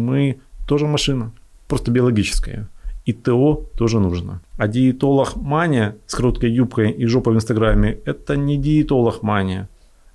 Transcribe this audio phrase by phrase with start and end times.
[0.00, 1.32] Мы тоже машина,
[1.68, 2.68] просто биологическая.
[3.06, 4.40] И ТО тоже нужно.
[4.56, 9.68] А диетолог мания с короткой юбкой и жопой в Инстаграме– это не диетолог мания.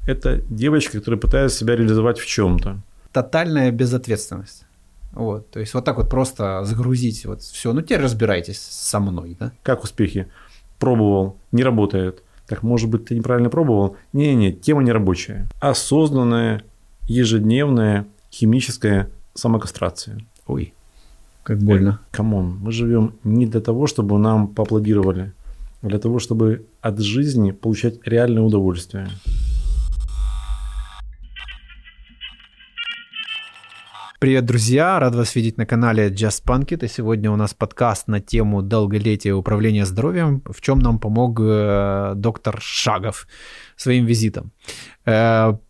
[0.07, 2.79] Это девочка, которая пытается себя реализовать в чем-то.
[3.11, 4.66] Тотальная безответственность.
[5.11, 7.74] Вот, то есть вот так вот просто загрузить вот все.
[7.74, 9.52] Ну теперь разбирайтесь со мной, да?
[9.64, 10.28] Как успехи?
[10.78, 12.21] Пробовал, не работает.
[12.47, 13.96] Так, может быть, ты неправильно пробовал?
[14.14, 15.47] Не-не, тема не рабочая.
[15.60, 16.64] Осознанная,
[17.07, 20.18] ежедневная химическая самокастрация.
[20.48, 20.74] Ой,
[21.43, 22.00] как больно.
[22.11, 25.34] Come on, мы живем не для того, чтобы нам поаплодировали,
[25.82, 29.07] а для того, чтобы от жизни получать реальное удовольствие.
[34.20, 34.98] Привет, друзья!
[35.00, 36.86] Рад вас видеть на канале Just Punk It.
[36.86, 42.14] И сегодня у нас подкаст на тему долголетия управления здоровьем, в чем нам помог э,
[42.16, 43.28] доктор Шагов
[43.76, 44.52] своим визитом.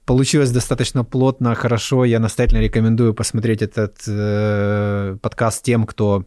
[0.06, 2.06] Получилось достаточно плотно, хорошо.
[2.06, 6.25] Я настоятельно рекомендую посмотреть этот э, подкаст тем, кто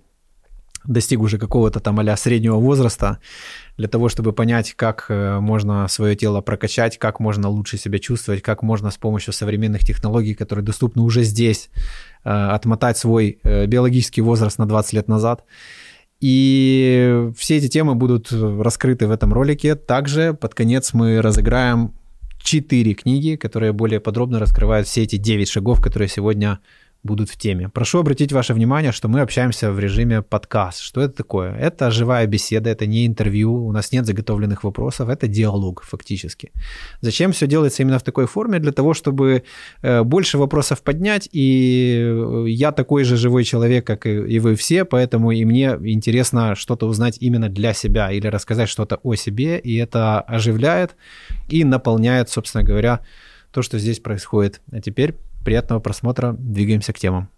[0.84, 3.18] достиг уже какого-то там а среднего возраста,
[3.76, 8.42] для того, чтобы понять, как э, можно свое тело прокачать, как можно лучше себя чувствовать,
[8.42, 11.70] как можно с помощью современных технологий, которые доступны уже здесь,
[12.24, 15.44] э, отмотать свой э, биологический возраст на 20 лет назад.
[16.20, 19.76] И все эти темы будут раскрыты в этом ролике.
[19.76, 21.92] Также под конец мы разыграем
[22.38, 26.60] 4 книги, которые более подробно раскрывают все эти 9 шагов, которые сегодня
[27.02, 27.68] будут в теме.
[27.68, 30.80] Прошу обратить ваше внимание, что мы общаемся в режиме подкаст.
[30.80, 31.54] Что это такое?
[31.54, 36.52] Это живая беседа, это не интервью, у нас нет заготовленных вопросов, это диалог фактически.
[37.00, 38.58] Зачем все делается именно в такой форме?
[38.58, 39.44] Для того, чтобы
[39.82, 44.84] э, больше вопросов поднять, и э, я такой же живой человек, как и вы все,
[44.84, 49.76] поэтому и мне интересно что-то узнать именно для себя или рассказать что-то о себе, и
[49.76, 50.96] это оживляет
[51.48, 53.00] и наполняет, собственно говоря,
[53.52, 54.60] то, что здесь происходит.
[54.72, 55.14] А теперь
[55.48, 56.36] Приятного просмотра.
[56.38, 57.30] Двигаемся к темам.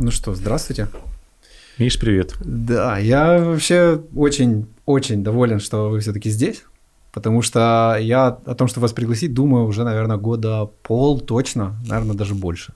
[0.00, 0.88] Ну что, здравствуйте.
[1.78, 2.34] Миш, привет.
[2.40, 6.64] Да, я вообще очень-очень доволен, что вы все-таки здесь,
[7.12, 12.16] потому что я о том, что вас пригласить, думаю уже, наверное, года пол точно, наверное,
[12.16, 12.74] даже больше.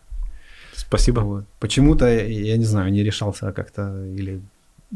[0.74, 1.20] Спасибо.
[1.20, 1.44] Вот.
[1.60, 4.42] Почему-то, я не знаю, не решался как-то или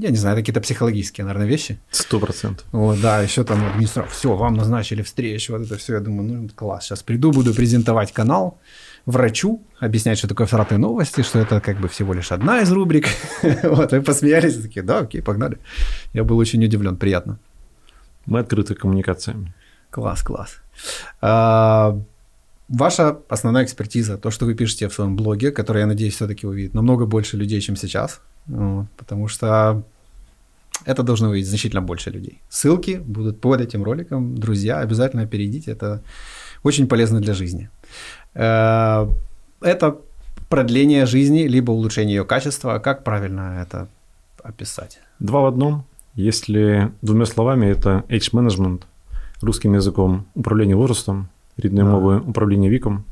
[0.01, 1.81] я не знаю, какие-то психологические, наверное, вещи.
[1.91, 2.65] Сто процентов.
[2.71, 6.49] Вот, да, еще там администратор, все, вам назначили встречу, вот это все, я думаю, ну,
[6.55, 8.59] класс, сейчас приду, буду презентовать канал
[9.07, 13.09] врачу, объяснять, что такое вторатые новости, что это как бы всего лишь одна из рубрик.
[13.65, 15.59] вот, вы посмеялись, такие, да, окей, погнали.
[16.13, 17.39] Я был очень удивлен, приятно.
[18.27, 19.55] Мы открыты коммуникациями.
[19.91, 20.59] Класс, класс.
[22.69, 26.75] Ваша основная экспертиза, то, что вы пишете в своем блоге, который, я надеюсь, все-таки увидит
[26.75, 29.83] намного больше людей, чем сейчас, вот, потому что
[30.85, 32.41] это должно увидеть значительно больше людей.
[32.49, 34.37] Ссылки будут под этим роликом.
[34.37, 36.03] Друзья, обязательно перейдите, это
[36.63, 37.71] очень полезно для жизни.
[38.35, 39.09] Э,
[39.61, 39.97] это
[40.49, 42.79] продление жизни, либо улучшение ее качества.
[42.79, 43.89] Как правильно это
[44.43, 45.01] описать?
[45.19, 45.85] Два в одном.
[46.15, 48.83] Если двумя словами, это age-management,
[49.41, 51.29] русским языком управление возрастом,
[51.59, 51.93] рідної да.
[51.93, 53.05] мови управления ВИКом.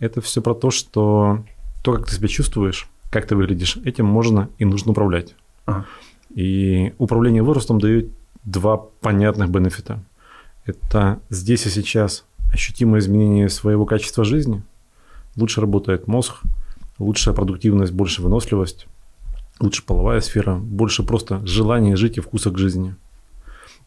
[0.00, 1.44] Это все про то, что
[1.82, 5.34] то, как ты себя чувствуешь, как ты выглядишь, этим можно и нужно управлять.
[5.66, 5.84] Ага.
[6.30, 8.06] И управление возрастом дает
[8.44, 10.02] два понятных бенефита.
[10.64, 14.62] Это здесь и сейчас ощутимое изменение своего качества жизни,
[15.36, 16.40] лучше работает мозг,
[16.98, 18.86] лучшая продуктивность, больше выносливость,
[19.60, 22.94] лучше половая сфера, больше просто желание жить и вкуса к жизни.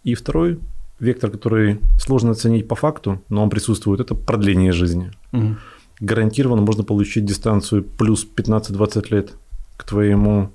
[0.03, 0.59] И второй
[1.03, 5.11] вектор, который сложно оценить по факту, но он присутствует, это продление жизни.
[5.31, 5.55] Угу.
[5.99, 9.33] Гарантированно можно получить дистанцию плюс 15-20 лет
[9.77, 10.49] к твоему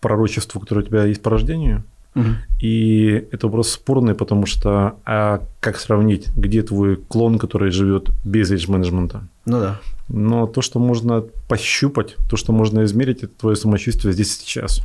[0.00, 1.84] пророчеству, которое у тебя есть по рождению.
[2.14, 2.28] Угу.
[2.60, 8.50] И это вопрос спорный, потому что а как сравнить, где твой клон, который живет без
[8.50, 9.26] эйдж-менеджмента?
[9.46, 9.80] Ну да.
[10.08, 14.82] Но то, что можно пощупать, то, что можно измерить, это твое самочувствие здесь и сейчас.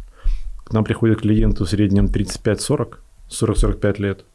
[0.64, 2.96] К нам приходят клиенты в среднем 35-40,
[3.30, 4.26] 40-45 лет.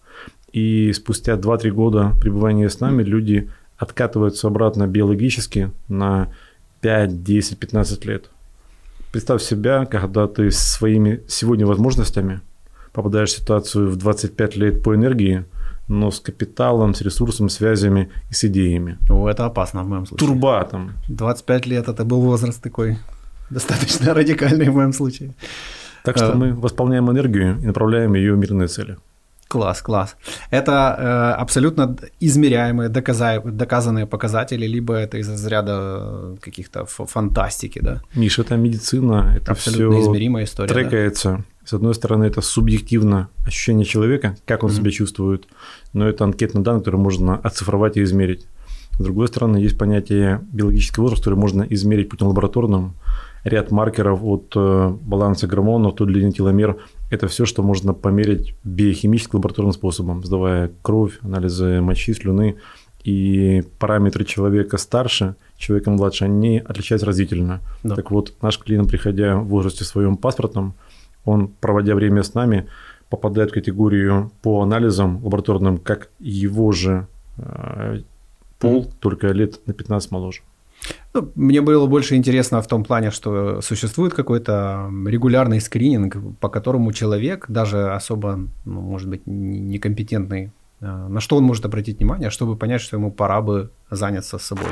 [0.55, 6.29] И спустя 2-3 года пребывания с нами люди откатываются обратно биологически на
[6.81, 8.31] 5, 10, 15 лет.
[9.11, 12.41] Представь себя, когда ты своими сегодня возможностями
[12.93, 15.45] попадаешь в ситуацию в 25 лет по энергии,
[15.89, 18.97] но с капиталом, с ресурсом, связями и с идеями.
[19.11, 20.29] О, это опасно в моем случае.
[20.29, 20.93] Турба там.
[21.09, 22.97] 25 лет это был возраст такой
[23.50, 25.35] достаточно радикальный в моем случае.
[26.05, 26.35] Так что а...
[26.37, 28.99] мы восполняем энергию и направляем ее в мирные цели.
[29.55, 30.17] Класс, класс.
[30.51, 33.41] Это э, абсолютно измеряемые, доказа...
[33.41, 38.03] доказанные показатели, либо это из разряда каких-то фантастики, да?
[38.17, 40.75] Миша, это медицина, это абсолютно все измеримая история.
[40.75, 41.31] Трекается.
[41.31, 41.45] Да?
[41.67, 44.75] С одной стороны, это субъективно ощущение человека, как он mm-hmm.
[44.75, 45.47] себя чувствует,
[45.93, 48.49] но это анкетный данные, которые можно оцифровать и измерить.
[48.99, 52.95] С другой стороны, есть понятие биологический возраст, который можно измерить путем лабораторным.
[53.45, 56.79] Ряд маркеров от э, баланса гормонов, то длины теломер.
[57.11, 62.56] Это все, что можно померить биохимическим лабораторным способом, сдавая кровь, анализы мочи, слюны.
[63.05, 67.61] И параметры человека старше, человека младше, они отличаются разительно.
[67.83, 67.97] Да.
[67.97, 70.75] Так вот, наш клиент, приходя в возрасте своем паспортном,
[71.27, 72.67] он, проводя время с нами,
[73.11, 78.00] попадает в категорию по анализам лабораторным, как его же э,
[78.59, 80.41] пол, только лет на 15 моложе.
[81.15, 86.93] Ну, мне было больше интересно в том плане, что существует какой-то регулярный скрининг, по которому
[86.93, 90.51] человек, даже особо, ну, может быть, некомпетентный,
[90.81, 94.71] э, на что он может обратить внимание, чтобы понять, что ему пора бы заняться собой,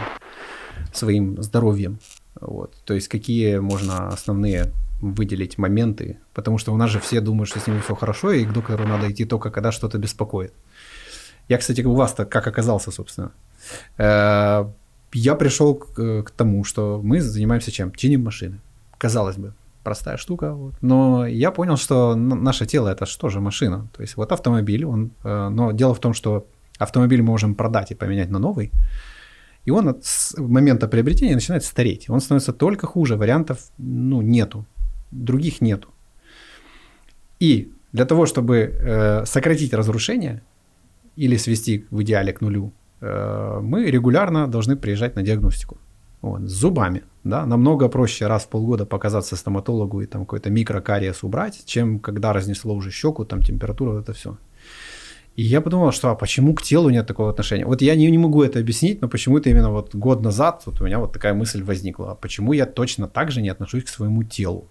[0.92, 1.98] своим здоровьем.
[2.40, 2.74] Вот.
[2.84, 7.60] То есть какие можно основные выделить моменты, потому что у нас же все думают, что
[7.60, 10.52] с ними все хорошо, и к доктору надо идти только когда что-то беспокоит.
[11.48, 13.32] Я, кстати, у вас-то как оказался, собственно.
[15.14, 17.92] Э, я пришел к, к тому, что мы занимаемся чем?
[17.92, 18.60] Чиним машины.
[18.98, 20.54] Казалось бы, простая штука.
[20.54, 20.74] Вот.
[20.80, 23.88] Но я понял, что наше тело это что же машина.
[23.96, 26.46] То есть вот автомобиль, он, э, но дело в том, что
[26.78, 28.72] автомобиль мы можем продать и поменять на новый.
[29.64, 30.04] И он от
[30.36, 32.10] момента приобретения начинает стареть.
[32.10, 33.16] Он становится только хуже.
[33.16, 34.64] Вариантов ну, нету.
[35.12, 35.88] Других нету.
[37.38, 40.42] И для того, чтобы э, сократить разрушение
[41.16, 45.78] или свести в идеале к нулю Э, мы регулярно должны приезжать на диагностику.
[46.22, 47.02] Вот, с зубами.
[47.24, 47.46] Да?
[47.46, 52.74] Намного проще раз в полгода показаться стоматологу и там какой-то микрокариес убрать, чем когда разнесло
[52.74, 54.36] уже щеку, там температура, это все.
[55.34, 57.64] И я подумал, что а почему к телу нет такого отношения?
[57.64, 60.84] Вот я не, не могу это объяснить, но почему-то именно вот год назад вот у
[60.84, 62.12] меня вот такая мысль возникла.
[62.12, 64.68] А почему я точно так же не отношусь к своему телу?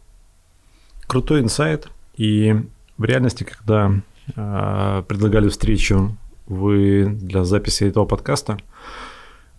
[1.07, 1.89] Крутой инсайт.
[2.15, 2.55] И
[2.97, 3.91] в реальности, когда
[4.35, 6.15] э, предлагали встречу
[6.51, 8.57] вы для записи этого подкаста.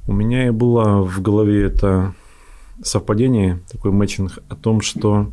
[0.07, 2.15] У меня и было в голове это
[2.83, 5.31] совпадение, такой мэтчинг о том, что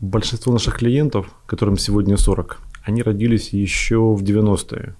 [0.00, 4.94] большинство наших клиентов, которым сегодня 40, они родились еще в 90-е.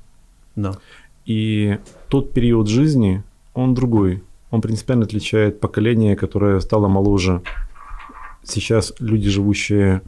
[0.57, 0.79] Да.
[1.27, 1.79] И
[2.09, 3.23] тот период жизни,
[3.53, 4.23] он другой.
[4.51, 7.43] Он принципиально отличает поколение, которое стало моложе.
[8.43, 10.01] Сейчас люди, живущие,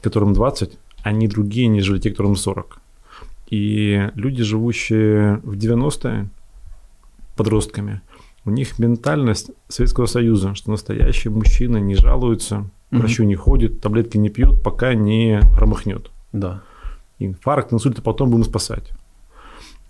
[0.00, 2.81] которым 20, они другие, нежели те, которым 40.
[3.52, 6.30] И люди, живущие в 90-е,
[7.36, 8.00] подростками,
[8.46, 14.16] у них ментальность Советского Союза, что настоящий мужчина не жалуется, к врачу не ходит, таблетки
[14.16, 16.10] не пьет, пока не промахнет.
[16.32, 16.62] Да.
[17.18, 18.90] Инфаркт, инсульт, а потом будем спасать.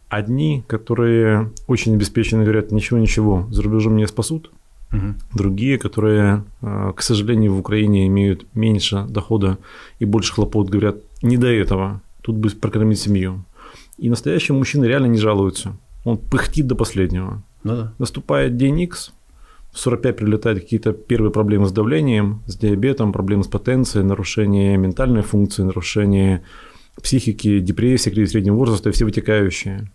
[0.09, 4.51] Одни, которые очень обеспечены, говорят, ничего-ничего, за рубежом меня спасут.
[4.91, 5.15] Угу.
[5.35, 9.59] Другие, которые, э, к сожалению, в Украине имеют меньше дохода
[10.01, 13.45] и больше хлопот, говорят, не до этого, тут бы прокормить семью.
[14.03, 15.77] И настоящий мужчина реально не жалуется.
[16.05, 17.45] Он пыхтит до последнего.
[17.63, 17.95] Ну да.
[17.99, 19.13] Наступает день X,
[19.71, 25.23] в 45 прилетают какие-то первые проблемы с давлением, с диабетом, проблемы с потенцией, нарушение ментальной
[25.23, 26.43] функции, нарушение
[27.01, 29.89] психики, депрессия, кризис среднего возраста и все вытекающие.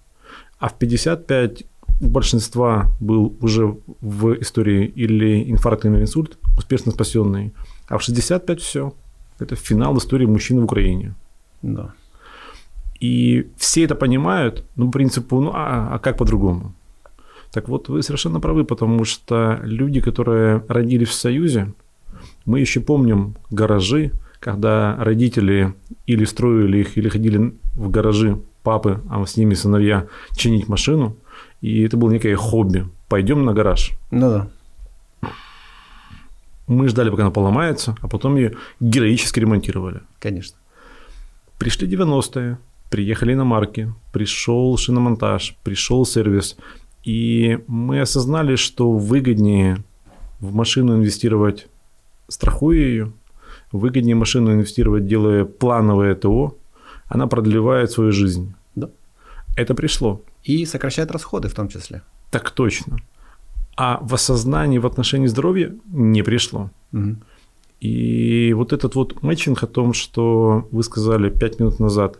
[0.57, 1.65] А в 55
[1.99, 7.53] у большинства был уже в истории или инфаркт, или инсульт, успешно спасенный.
[7.89, 8.93] А в 65 все.
[9.37, 11.13] Это финал истории мужчины в Украине.
[11.61, 11.93] Да.
[12.99, 16.73] И все это понимают, ну, принципу, ну, а, а как по-другому?
[17.51, 21.73] Так вот, вы совершенно правы, потому что люди, которые родились в Союзе,
[22.45, 25.73] мы еще помним гаражи, когда родители
[26.05, 31.15] или строили их, или ходили в гаражи папы, а с ними сыновья, чинить машину.
[31.61, 32.87] И это было некое хобби.
[33.07, 33.91] Пойдем на гараж.
[34.11, 34.47] Ну да.
[36.67, 40.01] Мы ждали, пока она поломается, а потом ее героически ремонтировали.
[40.19, 40.57] Конечно.
[41.57, 42.57] Пришли 90-е,
[42.89, 46.57] приехали на марки, пришел шиномонтаж, пришел сервис,
[47.03, 49.83] и мы осознали, что выгоднее
[50.39, 51.67] в машину инвестировать,
[52.27, 53.11] страхуя ее,
[53.71, 56.57] выгоднее машину инвестировать, делая плановое ТО,
[57.07, 58.53] она продлевает свою жизнь.
[58.75, 58.89] Да.
[59.55, 60.21] Это пришло.
[60.43, 62.01] И сокращает расходы в том числе.
[62.31, 62.97] Так точно.
[63.75, 66.71] А в осознании в отношении здоровья не пришло.
[66.93, 67.15] Угу.
[67.79, 72.19] И вот этот вот мэтчинг о том, что вы сказали пять минут назад,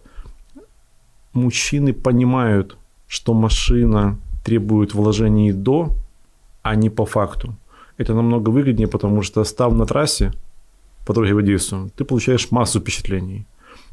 [1.38, 2.78] мужчины понимают,
[3.08, 5.92] что машина требует вложений до,
[6.62, 7.56] а не по факту.
[7.98, 10.34] Это намного выгоднее, потому что став на трассе
[11.06, 13.46] по дороге в Одессу, ты получаешь массу впечатлений.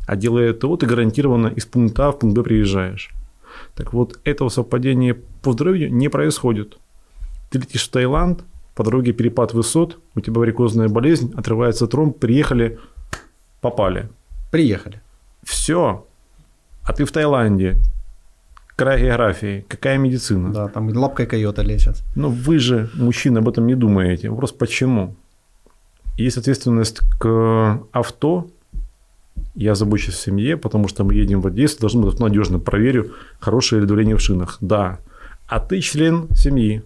[0.06, 3.14] А делая ТО, ты гарантированно из пункта А в пункт Б приезжаешь.
[3.74, 6.78] Так вот, этого совпадения по здоровью не происходит.
[7.50, 12.78] Ты летишь в Таиланд, по дороге перепад высот, у тебя варикозная болезнь, отрывается тромб, приехали,
[13.60, 14.08] попали.
[14.50, 15.00] Приехали.
[15.42, 16.06] Все.
[16.85, 17.79] А ты в Таиланде.
[18.76, 19.64] Край географии.
[19.69, 20.53] Какая медицина?
[20.53, 22.03] Да, там лапкой койота лечат.
[22.17, 24.31] Но вы же, мужчины, об этом не думаете.
[24.31, 25.14] Вопрос почему?
[26.17, 28.49] Есть ответственность к авто.
[29.55, 32.59] Я забочусь о семье, потому что мы едем в Одессу, должно быть надежно.
[32.59, 34.59] Проверю, хорошее ли давление в шинах.
[34.61, 34.99] Да.
[35.47, 36.83] А ты член семьи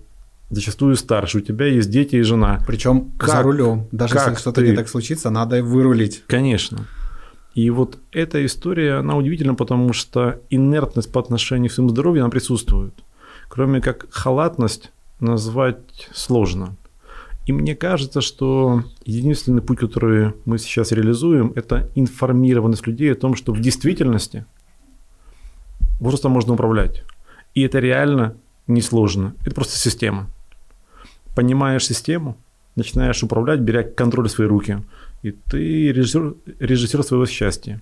[0.51, 2.63] зачастую старше, у тебя есть дети и жена.
[2.67, 3.31] Причем как?
[3.31, 3.87] за рулем.
[3.93, 4.69] Даже как если что-то ты...
[4.69, 6.23] не так случится, надо вырулить.
[6.27, 6.87] Конечно.
[7.59, 12.31] И вот эта история, она удивительна, потому что инертность по отношению к своему здоровью, она
[12.31, 12.95] присутствует.
[13.49, 16.77] Кроме как халатность назвать сложно.
[17.47, 23.35] И мне кажется, что единственный путь, который мы сейчас реализуем, это информированность людей о том,
[23.35, 24.47] что в действительности
[25.99, 27.03] возрастом можно управлять.
[27.55, 28.37] И это реально
[28.69, 29.35] несложно.
[29.45, 30.29] Это просто система
[31.39, 32.37] понимаешь систему,
[32.75, 34.83] начинаешь управлять, беря контроль в свои руки,
[35.23, 37.81] и ты режиссер, режиссер своего счастья.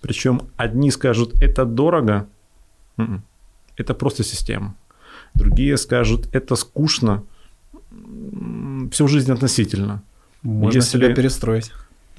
[0.00, 2.26] Причем одни скажут, это дорого,
[2.98, 3.22] м-м,
[3.76, 4.74] это просто система.
[5.34, 7.22] Другие скажут, это скучно,
[8.90, 10.02] всю жизнь относительно.
[10.42, 11.72] Можно Если себя перестроить.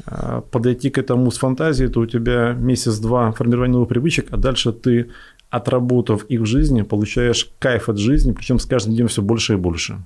[0.05, 4.73] А, подойти к этому с фантазией, то у тебя месяц-два формирования новых привычек, а дальше
[4.73, 5.09] ты,
[5.49, 9.57] отработав их в жизни, получаешь кайф от жизни, причем с каждым днем все больше и
[9.57, 9.99] больше.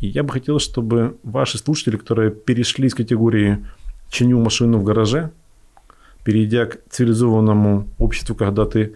[0.00, 3.64] И я бы хотел, чтобы ваши слушатели, которые перешли из категории
[4.10, 5.30] «чиню машину в гараже»,
[6.24, 8.94] перейдя к цивилизованному обществу, когда ты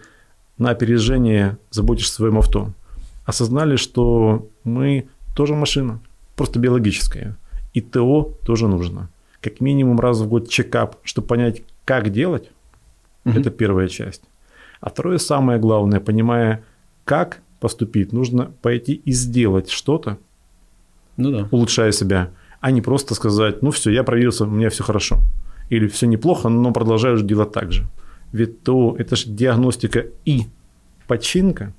[0.57, 2.71] на опережение заботишься о своем авто,
[3.25, 5.99] осознали, что мы тоже машина,
[6.35, 7.35] просто биологическая.
[7.73, 9.09] И ТО тоже нужно.
[9.41, 12.51] Как минимум раз в год чекап, чтобы понять, как делать.
[13.25, 13.39] Угу.
[13.39, 14.21] Это первая часть.
[14.79, 16.63] А второе, самое главное, понимая,
[17.03, 20.17] как поступить, нужно пойти и сделать что-то,
[21.17, 21.47] ну да.
[21.51, 22.29] улучшая себя,
[22.65, 25.19] а не просто сказать, ну все, я проверился, у меня все хорошо.
[25.69, 27.83] Или все неплохо, но продолжаю делать так же.
[28.31, 30.47] Ведь то это же диагностика и
[31.07, 31.73] починка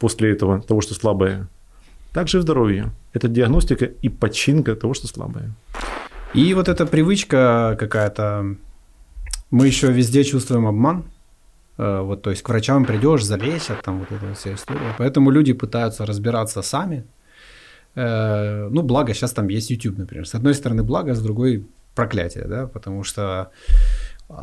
[0.00, 1.46] после этого, того, что слабое.
[2.12, 2.90] Также и здоровье.
[3.12, 5.52] Это диагностика и починка того, что слабое.
[6.34, 8.56] И вот эта привычка какая-то,
[9.52, 11.04] мы еще везде чувствуем обман.
[11.78, 14.96] Э, вот, то есть к врачам придешь, залечат, там вот эта вся история.
[14.98, 17.04] Поэтому люди пытаются разбираться сами,
[17.96, 20.26] Э, ну, благо, сейчас там есть YouTube, например.
[20.26, 23.50] С одной стороны благо, с другой проклятие, да, потому что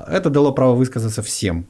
[0.08, 1.66] это дало право высказаться всем,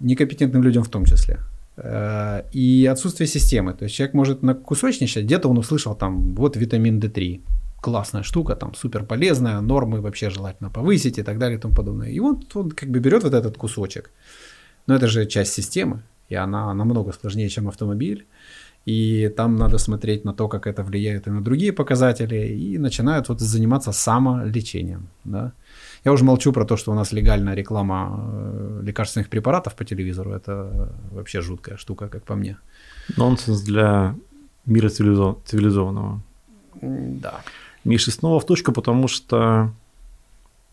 [0.00, 1.38] некомпетентным людям в том числе.
[1.76, 3.72] Э, и отсутствие системы.
[3.72, 7.40] То есть человек может на кусочничать, где-то он услышал там, вот витамин D3,
[7.80, 12.10] классная штука, там супер полезная, нормы вообще желательно повысить и так далее и тому подобное.
[12.10, 14.10] И вот он как бы берет вот этот кусочек.
[14.86, 18.26] Но это же часть системы, и она намного сложнее, чем автомобиль
[18.88, 23.28] и там надо смотреть на то, как это влияет и на другие показатели, и начинают
[23.28, 25.52] вот заниматься самолечением, да.
[26.04, 30.30] Я уже молчу про то, что у нас легальная реклама э, лекарственных препаратов по телевизору,
[30.30, 32.56] это вообще жуткая штука, как по мне.
[33.16, 34.14] Нонсенс для
[34.66, 36.20] мира цивилизованного.
[36.82, 37.40] Да.
[37.84, 39.70] Миша, снова в точку, потому что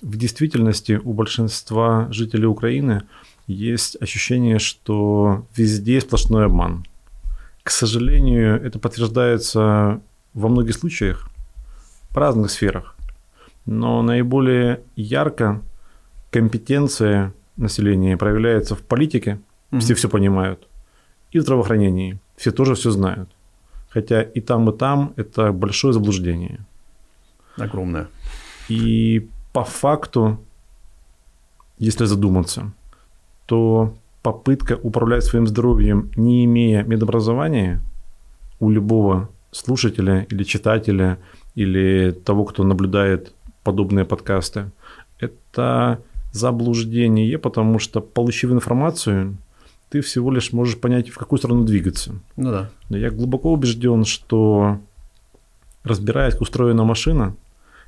[0.01, 3.01] в действительности у большинства жителей Украины
[3.47, 6.85] есть ощущение, что везде сплошной обман–
[7.65, 9.99] к сожалению, это подтверждается
[10.35, 11.27] во многих случаях,
[12.11, 12.95] в разных сферах.
[13.65, 15.63] Но наиболее ярко
[16.29, 19.39] компетенция населения проявляется в политике,
[19.71, 19.79] mm-hmm.
[19.79, 20.67] все все понимают,
[21.31, 23.29] и в здравоохранении, все тоже все знают.
[23.89, 26.59] Хотя и там, и там это большое заблуждение.
[27.57, 28.09] Огромное.
[28.69, 30.39] И по факту,
[31.79, 32.71] если задуматься,
[33.47, 33.95] то
[34.25, 37.79] попытка управлять своим здоровьем, не имея медобразования,
[38.59, 41.19] у любого слушателя или читателя,
[41.53, 44.71] или того, кто наблюдает подобные подкасты,
[45.19, 46.01] это
[46.31, 49.37] заблуждение, потому что, получив информацию,
[49.89, 52.15] ты всего лишь можешь понять, в какую сторону двигаться.
[52.35, 52.71] Ну да.
[52.89, 54.79] Но я глубоко убежден, что
[55.83, 57.35] разбираясь, как устроена машина,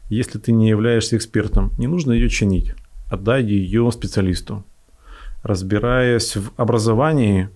[0.10, 2.76] если ты не являешься экспертом, не нужно ее чинить.
[3.10, 4.64] Отдай ее специалисту
[5.44, 7.50] разбираясь в образовании,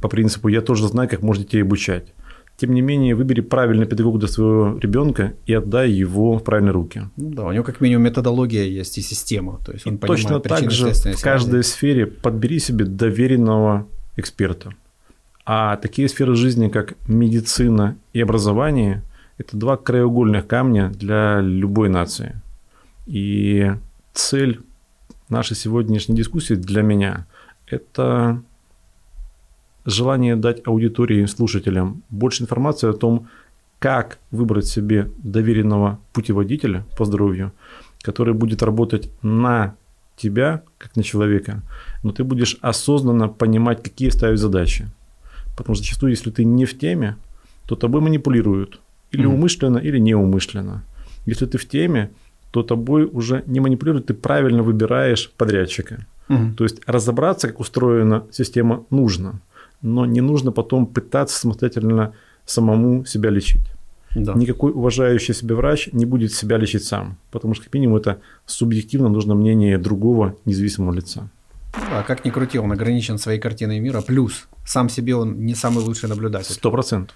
[0.00, 2.12] по принципу «я тоже знаю, как можно детей обучать».
[2.56, 7.02] Тем не менее, выбери правильный педагог для своего ребенка и отдай его в правильные руки.
[7.16, 9.58] Ну да, у него как минимум методология есть и система.
[9.64, 13.86] То есть он и точно так же в каждой сфере подбери себе доверенного
[14.16, 14.74] эксперта.
[15.46, 19.02] А такие сферы жизни, как медицина и образование,
[19.38, 22.42] это два краеугольных камня для любой нации.
[23.06, 23.72] И
[24.12, 24.60] цель
[25.30, 27.26] нашей сегодняшней дискуссии для меня–
[27.66, 28.42] это
[29.84, 33.28] желание дать аудитории, слушателям больше информации о том,
[33.78, 37.52] как выбрать себе доверенного путеводителя по здоровью,
[38.02, 39.74] который будет работать на
[40.16, 41.62] тебя, как на человека,
[42.02, 44.86] но ты будешь осознанно понимать, какие ставить задачи.
[45.56, 47.16] Потому что зачастую, если ты не в теме,
[47.66, 48.80] то тобой манипулируют.
[49.12, 49.34] Или mm-hmm.
[49.34, 50.84] умышленно, или неумышленно.
[51.26, 52.10] Если ты в теме,
[52.50, 56.06] то тобой уже не манипулируют, ты правильно выбираешь подрядчика.
[56.28, 56.54] Mm-hmm.
[56.54, 59.40] То есть разобраться, как устроена система, нужно.
[59.82, 62.12] Но не нужно потом пытаться самостоятельно
[62.44, 63.62] самому себя лечить.
[64.14, 64.34] Да.
[64.34, 69.08] Никакой уважающий себя врач не будет себя лечить сам, потому что, как минимум, это субъективно
[69.08, 71.28] нужно мнение другого независимого лица.
[71.72, 75.84] А как ни крути, он ограничен своей картиной мира, плюс сам себе он не самый
[75.84, 76.52] лучший наблюдатель.
[76.52, 77.14] Сто процентов.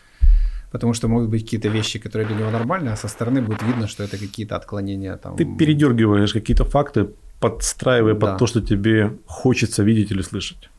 [0.74, 3.86] Потому что могут быть какие-то вещи, которые для него нормальны, а со стороны будет видно,
[3.86, 5.16] что это какие-то отклонения.
[5.16, 5.36] Там...
[5.36, 8.20] Ты передергиваешь какие-то факты, подстраивая да.
[8.20, 10.70] под то, что тебе хочется видеть или слышать.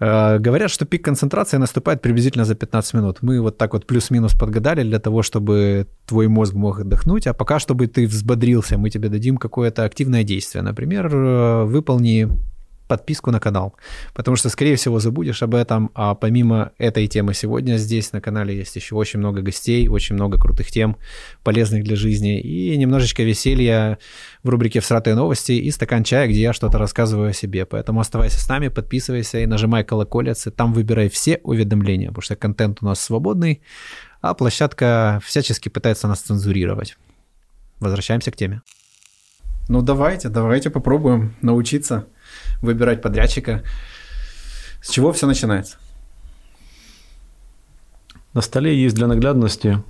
[0.00, 3.18] Э, говорят, что пик концентрации наступает приблизительно за 15 минут.
[3.22, 7.60] Мы вот так вот плюс-минус подгадали для того, чтобы твой мозг мог отдохнуть, а пока,
[7.60, 10.62] чтобы ты взбодрился, мы тебе дадим какое-то активное действие.
[10.62, 12.28] Например, э, выполни
[12.88, 13.74] подписку на канал,
[14.12, 18.56] потому что, скорее всего, забудешь об этом, а помимо этой темы сегодня здесь на канале
[18.56, 20.96] есть еще очень много гостей, очень много крутых тем,
[21.42, 23.98] полезных для жизни, и немножечко веселья
[24.42, 27.64] в рубрике «Всратые новости» и стакан чая, где я что-то рассказываю о себе.
[27.64, 32.36] Поэтому оставайся с нами, подписывайся и нажимай колоколец, и там выбирай все уведомления, потому что
[32.36, 33.62] контент у нас свободный,
[34.20, 36.96] а площадка всячески пытается нас цензурировать.
[37.80, 38.62] Возвращаемся к теме.
[39.68, 42.06] Ну давайте, давайте попробуем научиться
[42.64, 43.62] выбирать подрядчика.
[44.82, 45.76] С чего все начинается?
[48.32, 49.82] На столе есть для наглядности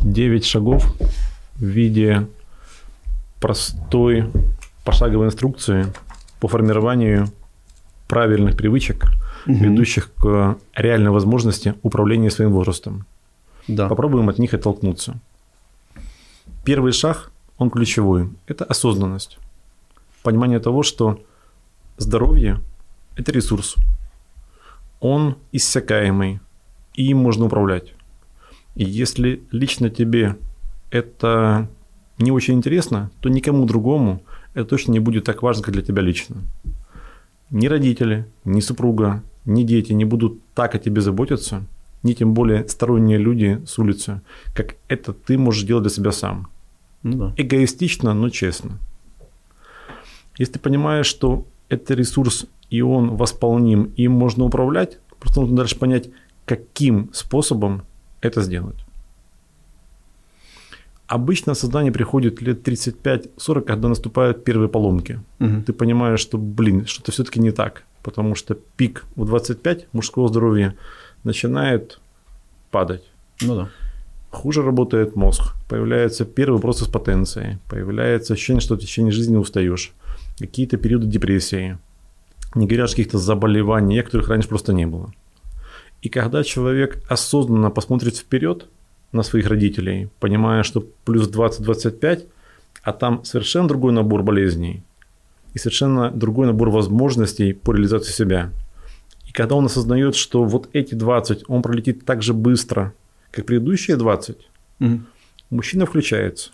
[0.00, 0.94] 9 шагов
[1.56, 2.26] в виде
[3.40, 4.30] простой
[4.84, 5.86] пошаговой инструкции
[6.40, 7.28] по формированию
[8.08, 9.04] правильных привычек,
[9.46, 9.54] угу.
[9.54, 13.04] ведущих к реальной возможности управления своим возрастом.
[13.68, 13.88] Да.
[13.88, 15.20] Попробуем от них оттолкнуться.
[16.64, 19.38] Первый шаг, он ключевой, это осознанность.
[20.22, 21.20] Понимание того, что
[22.00, 22.62] Здоровье–
[23.16, 23.76] это ресурс.
[25.00, 26.40] Он иссякаемый,
[26.94, 27.92] и им можно управлять.
[28.74, 30.36] И если лично тебе
[30.90, 31.68] это
[32.16, 34.22] не очень интересно, то никому другому
[34.54, 36.36] это точно не будет так важно, как для тебя лично.
[37.50, 41.66] Ни родители, ни супруга, ни дети не будут так о тебе заботиться,
[42.02, 44.22] ни тем более сторонние люди с улицы,
[44.54, 46.48] как это ты можешь делать для себя сам.
[47.02, 47.34] Ну да.
[47.36, 48.78] Эгоистично, но честно.
[50.38, 54.98] Если ты понимаешь, что это ресурс, и он восполним, им можно управлять.
[55.18, 56.10] Просто нужно дальше понять,
[56.44, 57.82] каким способом
[58.20, 58.76] это сделать.
[61.06, 65.20] Обычно создание приходит лет 35-40, когда наступают первые поломки.
[65.40, 65.62] Угу.
[65.66, 70.76] Ты понимаешь, что, блин, что-то все-таки не так, потому что пик в 25 мужского здоровья
[71.24, 71.98] начинает
[72.70, 73.02] падать.
[73.42, 73.68] Ну да.
[74.30, 79.92] Хуже работает мозг, появляются первые вопросы с потенцией, появляется ощущение, что в течение жизни устаешь
[80.40, 81.78] какие-то периоды депрессии,
[82.54, 85.12] не говоря о каких-то заболеваний, которых раньше просто не было.
[86.02, 88.66] И когда человек осознанно посмотрит вперед
[89.12, 92.26] на своих родителей, понимая, что плюс 20-25,
[92.82, 94.82] а там совершенно другой набор болезней
[95.52, 98.50] и совершенно другой набор возможностей по реализации себя.
[99.28, 102.94] И когда он осознает, что вот эти 20, он пролетит так же быстро,
[103.30, 104.36] как предыдущие 20,
[104.80, 105.00] угу.
[105.50, 106.50] мужчина включается,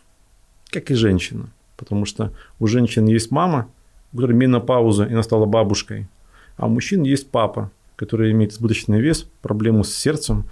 [0.70, 1.49] как и женщина.
[1.77, 3.68] Потому что у женщин есть мама,
[4.16, 6.07] у которой менопауза и она стала бабушкой.
[6.57, 10.46] А у мужчин есть папа, который имеет избыточный вес, проблему с сердцем,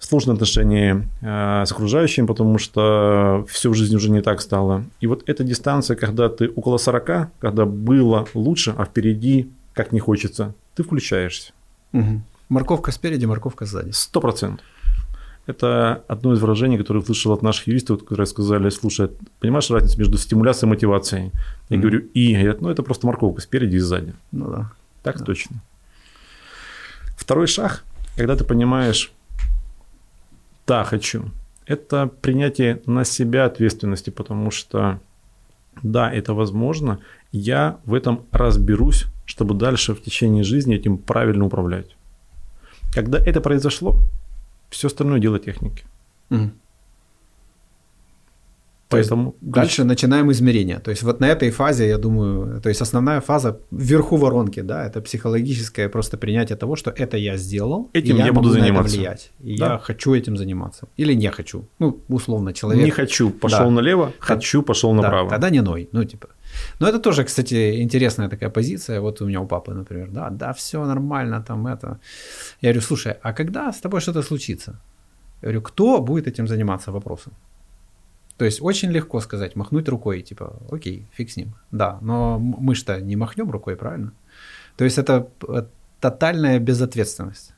[0.00, 4.84] сложные отношения э, с окружающим, потому что все в жизни уже не так стало.
[5.00, 10.00] И вот эта дистанция, когда ты около 40, когда было лучше, а впереди как не
[10.00, 11.52] хочется, ты включаешься.
[11.92, 12.22] Угу.
[12.48, 13.90] Морковка спереди, морковка сзади.
[13.92, 14.66] Сто процентов.
[15.46, 20.16] Это одно из выражений, которое услышал от наших юристов, которые сказали, слушай, понимаешь разницу между
[20.16, 21.32] стимуляцией и мотивацией?
[21.68, 21.80] Я mm-hmm.
[21.80, 24.14] говорю, и, говорят, ну это просто морковка спереди и сзади.
[24.32, 24.72] Ну да.
[25.02, 25.24] Так да.
[25.24, 25.56] точно.
[27.16, 27.84] Второй шаг,
[28.16, 29.12] когда ты понимаешь,
[30.66, 31.30] да, хочу,
[31.66, 35.00] это принятие на себя ответственности, потому что
[35.82, 37.00] да, это возможно,
[37.32, 41.96] я в этом разберусь, чтобы дальше в течение жизни этим правильно управлять.
[42.92, 43.98] Когда это произошло,
[44.74, 45.84] все остальное дело техники.
[46.30, 46.50] Угу.
[48.88, 50.78] Поэтому дальше начинаем измерения.
[50.78, 54.86] То есть вот на этой фазе, я думаю, то есть основная фаза вверху воронки, да,
[54.86, 59.30] это психологическое просто принятие того, что это я сделал, этим я, я буду заниматься, влиять,
[59.40, 59.72] и да.
[59.72, 61.64] я хочу этим заниматься или не хочу.
[61.78, 62.84] Ну условно человек.
[62.84, 63.70] Не хочу, пошел да.
[63.70, 65.28] налево, хочу, пошел направо.
[65.28, 66.28] Да, тогда не ной, ну типа.
[66.80, 69.00] Но это тоже, кстати, интересная такая позиция.
[69.00, 71.98] Вот у меня у папы, например, да, да, все нормально, там это.
[72.60, 74.80] Я говорю, слушай, а когда с тобой что-то случится?
[75.42, 77.32] Я говорю, кто будет этим заниматься вопросом?
[78.36, 81.54] То есть очень легко сказать, махнуть рукой, типа, окей, фиг с ним.
[81.70, 84.12] Да, но мы что не махнем рукой, правильно?
[84.76, 85.28] То есть это
[86.00, 87.53] тотальная безответственность.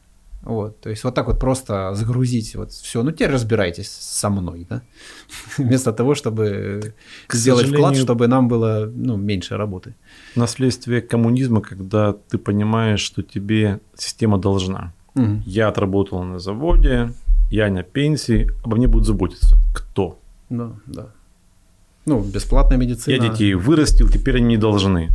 [0.47, 4.65] Вот, то есть вот так вот просто загрузить вот все, ну теперь разбирайтесь со мной,
[4.71, 4.83] да,
[5.59, 6.95] вместо того, чтобы
[7.27, 9.97] К сделать вклад, чтобы нам было ну, меньше работы.
[10.37, 14.93] Наследствие коммунизма, когда ты понимаешь, что тебе система должна.
[15.17, 15.43] Угу.
[15.47, 17.13] Я отработал на заводе,
[17.51, 19.57] я на пенсии, обо мне будут заботиться.
[19.75, 20.21] Кто?
[20.49, 21.09] Да, да.
[22.05, 23.15] Ну, бесплатная медицина.
[23.15, 25.11] Я детей вырастил, теперь они не должны.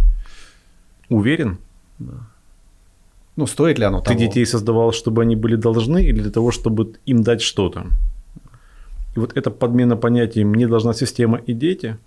[1.08, 1.58] Уверен?
[2.00, 2.28] Да.
[3.36, 4.18] Ну, стоит ли оно того?
[4.18, 7.86] Ты детей создавал, чтобы они были должны, или для того, чтобы им дать что-то?
[9.16, 11.98] И вот эта подмена понятий «мне должна система и дети»,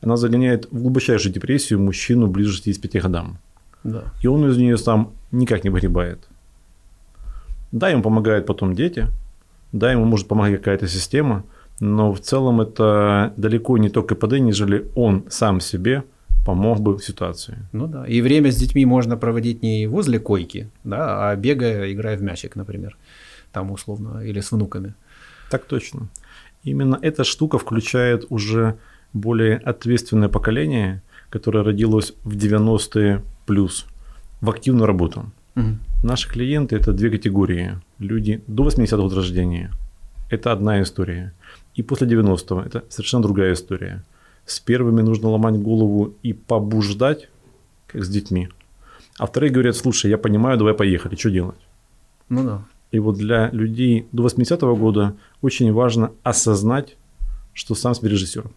[0.00, 3.38] она загоняет в глубочайшую депрессию мужчину ближе к 65 годам.
[3.84, 4.04] Да.
[4.22, 6.28] И он из нее сам никак не выгребает.
[7.70, 9.06] Да, ему помогают потом дети,
[9.72, 11.44] да, ему может помогать какая-то система,
[11.80, 16.04] но в целом это далеко не то КПД, нежели он сам себе
[16.44, 17.58] помог бы в ситуации.
[17.72, 18.06] Ну да.
[18.06, 22.56] И время с детьми можно проводить не возле койки, да, а бегая, играя в мячик,
[22.56, 22.96] например,
[23.52, 24.94] там условно, или с внуками.
[25.50, 26.08] Так точно.
[26.64, 28.76] Именно эта штука включает уже
[29.12, 33.86] более ответственное поколение, которое родилось в 90-е плюс,
[34.40, 35.30] в активную работу.
[35.56, 35.78] Угу.
[36.02, 37.78] Наши клиенты– это две категории.
[37.98, 39.70] Люди до 80-го года рождения–
[40.30, 41.34] это одна история.
[41.74, 44.02] И после 90-го– это совершенно другая история
[44.46, 47.28] с первыми нужно ломать голову и побуждать,
[47.86, 48.48] как с детьми.
[49.18, 51.60] А вторые говорят, слушай, я понимаю, давай поехали, что делать?
[52.28, 52.64] Ну да.
[52.90, 56.96] И вот для людей до 80-го года очень важно осознать,
[57.52, 58.50] что сам себе режиссер.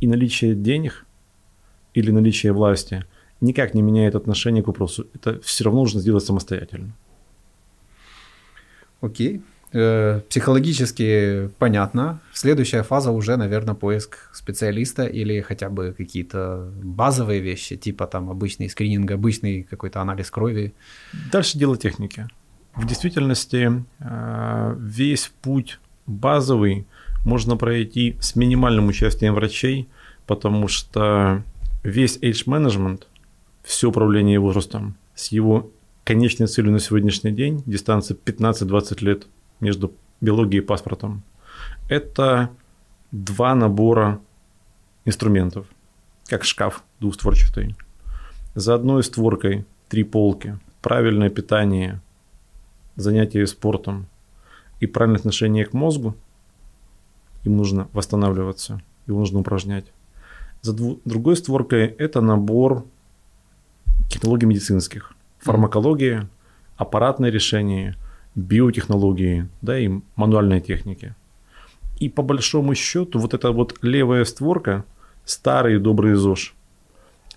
[0.00, 1.06] И наличие денег
[1.94, 3.04] или наличие власти
[3.40, 5.06] никак не меняет отношение к вопросу.
[5.14, 6.92] Это все равно нужно сделать самостоятельно.
[9.00, 9.42] Окей.
[9.72, 12.20] Э, психологически понятно.
[12.32, 18.68] Следующая фаза уже, наверное, поиск специалиста или хотя бы какие-то базовые вещи, типа там обычный
[18.68, 20.74] скрининг, обычный какой-то анализ крови.
[21.30, 22.26] Дальше дело техники.
[22.74, 26.86] В действительности э, весь путь базовый
[27.24, 29.88] можно пройти с минимальным участием врачей,
[30.26, 31.44] потому что
[31.84, 33.02] весь age management,
[33.62, 35.70] все управление возрастом, с его
[36.02, 39.26] конечной целью на сегодняшний день, дистанция 15-20 лет–
[39.60, 41.22] между биологией и паспортом.
[41.88, 42.50] Это
[43.12, 44.20] два набора
[45.04, 45.66] инструментов,
[46.26, 47.76] как шкаф двухстворчатый.
[48.54, 52.00] За одной створкой три полки, правильное питание,
[52.96, 54.06] занятие спортом
[54.80, 56.16] и правильное отношение к мозгу.
[57.44, 59.92] Им нужно восстанавливаться, его нужно упражнять.
[60.62, 62.84] За другой створкой это набор
[64.10, 66.28] технологий медицинских, фармакология,
[66.76, 67.96] аппаратное решение–
[68.34, 71.14] биотехнологии, да, и мануальной техники.
[71.98, 74.84] И по большому счету вот эта вот левая створка,
[75.24, 76.54] старый добрый ЗОЖ,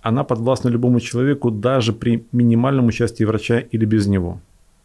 [0.01, 4.39] она подвластна любому человеку даже при минимальном участии врача или без него.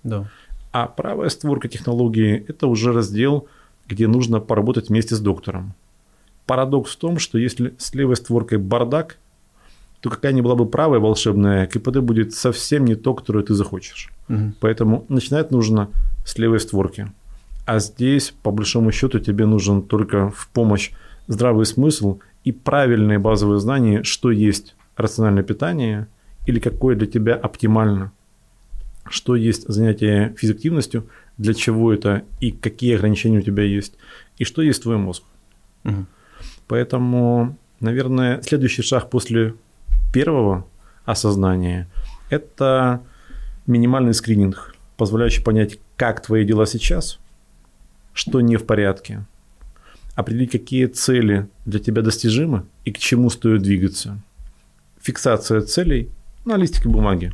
[0.05, 0.31] Да.
[0.73, 3.49] А правая створка технологии– это уже раздел,
[3.89, 5.75] где нужно поработать вместе с доктором.
[6.47, 9.19] Парадокс в том, что если с левой створкой бардак,
[10.01, 14.11] то какая ни была бы правая волшебная, КПД будет совсем не то, которое ты захочешь.
[14.29, 14.53] Угу.
[14.61, 15.91] Поэтому начинать нужно
[16.25, 17.13] с левой створки.
[17.67, 20.93] А здесь, по большому счету, тебе нужен только в помощь
[21.27, 26.07] здравый смысл и правильные базовые знания, что есть рациональное питание
[26.47, 28.13] или какое для тебя оптимально,
[29.09, 33.95] что есть занятие физиктивностью, для чего это и какие ограничения у тебя есть,
[34.39, 35.25] и что есть твой мозг.
[35.85, 36.07] Угу.
[36.69, 39.55] Поэтому, наверное, следующий шаг после
[40.13, 40.67] первого
[41.05, 41.89] осознания–
[42.31, 43.03] это
[43.67, 47.19] минимальный скрининг, позволяющий понять, как твои дела сейчас,
[48.13, 49.25] что не в порядке,
[50.15, 54.21] определить, какие цели для тебя достижимы и к чему стоит двигаться.
[55.01, 56.11] Фиксация целей
[56.45, 57.33] на листике бумаги.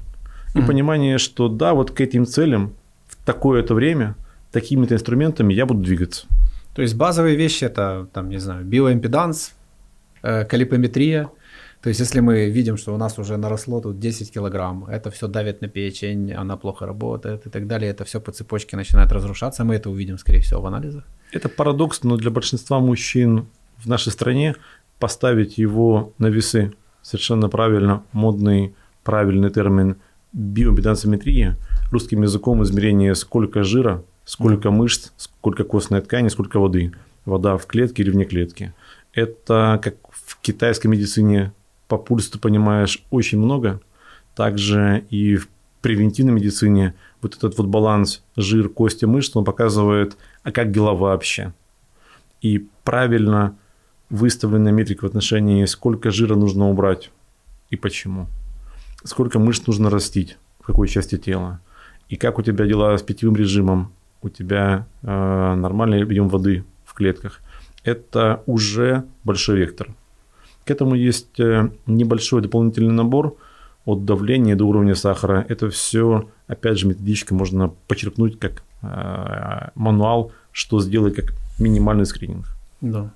[0.55, 0.67] И mm-hmm.
[0.67, 2.75] понимание, что да, вот к этим целям
[3.09, 4.17] в такое-то время
[4.53, 6.27] такими-то инструментами я буду двигаться.
[6.75, 9.53] То есть базовые вещи это, там, не знаю, биоимпеданс,
[10.23, 11.31] э, калипометрия–
[11.85, 15.29] то есть, если мы видим, что у нас уже наросло тут 10 килограмм, это все
[15.29, 19.65] давит на печень, она плохо работает и так далее, это все по цепочке начинает разрушаться,
[19.65, 21.05] мы это увидим, скорее всего, в анализах.
[21.31, 24.55] Это парадокс, но для большинства мужчин в нашей стране
[24.99, 29.97] поставить его на весы совершенно правильно, модный, правильный термин
[30.33, 31.59] биоимпедансометрия,
[31.93, 36.93] русским языком измерение сколько жира, сколько мышц, сколько костной ткани, сколько воды.
[37.27, 38.73] Вода в клетке или вне клетки.
[39.13, 41.53] Это как в китайской медицине
[41.97, 43.81] по пульсу ты понимаешь очень много.
[44.35, 45.49] Также и в
[45.81, 51.53] превентивной медицине вот этот вот баланс жир, кости, мышц, он показывает, а как дела вообще.
[52.41, 53.57] И правильно
[54.11, 57.11] выставленная метрика в отношении, сколько жира нужно убрать
[57.71, 58.27] и почему.
[59.05, 61.61] Сколько мышц нужно растить, в какой части тела.
[62.09, 66.95] И как у тебя дела с питьевым режимом, у тебя э, нормальный объем воды в
[66.95, 67.41] клетках.
[67.85, 69.95] Это уже большой вектор.
[70.65, 73.37] К этому есть э, небольшой дополнительный набор
[73.85, 75.45] от давления до уровня сахара.
[75.49, 82.47] Это все, опять же, методичкой можно почерпнуть как э, мануал, что сделать как минимальный скрининг.
[82.81, 83.11] Да.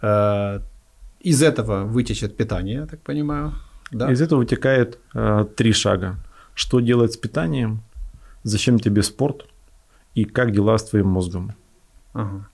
[0.00, 0.60] Э,
[1.20, 3.52] из этого вытечет питание, я так понимаю.
[3.90, 4.10] Да?
[4.12, 6.16] Из этого вытекает э, три шага.
[6.54, 7.82] Что делать с питанием,
[8.44, 9.46] зачем тебе спорт
[10.14, 11.52] и как дела с твоим мозгом.
[12.12, 12.48] Ага.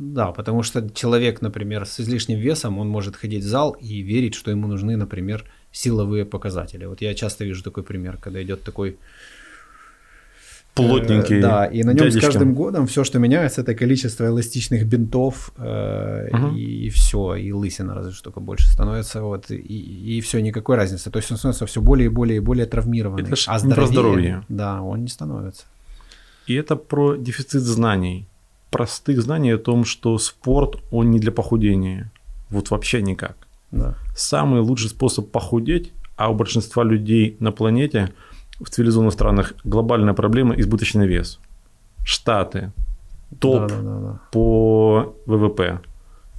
[0.00, 4.34] Да, потому что человек, например, с излишним весом, он может ходить в зал и верить,
[4.34, 6.86] что ему нужны, например, силовые показатели.
[6.86, 8.96] Вот я часто вижу такой пример, когда идет такой
[10.74, 11.36] плотненький.
[11.36, 12.20] Э, да, и на нем дядечка.
[12.20, 16.56] с каждым годом все, что меняется, это количество эластичных бинтов э, угу.
[16.56, 20.76] и, и все, и лысина разве что только больше становится, вот, и, и все, никакой
[20.76, 21.10] разницы.
[21.10, 23.24] То есть он становится все более и более и более травмированный.
[23.24, 24.44] Это а здоровее, про здоровье.
[24.48, 25.64] Да, он не становится.
[26.46, 28.29] И это про дефицит знаний.
[28.70, 32.10] Простых знаний о том, что спорт, он не для похудения.
[32.48, 33.36] Вот вообще никак.
[33.70, 33.96] Да.
[34.16, 38.12] Самый лучший способ похудеть, а у большинства людей на планете–
[38.60, 41.40] в цивилизованных странах глобальная проблема– избыточный вес.
[42.04, 42.72] Штаты,
[43.38, 44.20] топ да, да, да, да.
[44.30, 45.80] по ВВП.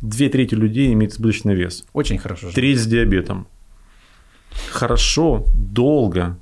[0.02, 1.86] Две трети людей имеют избыточный вес.
[1.94, 2.52] Очень хорошо.
[2.52, 3.48] Треть с диабетом.
[4.72, 6.38] Хорошо, долго,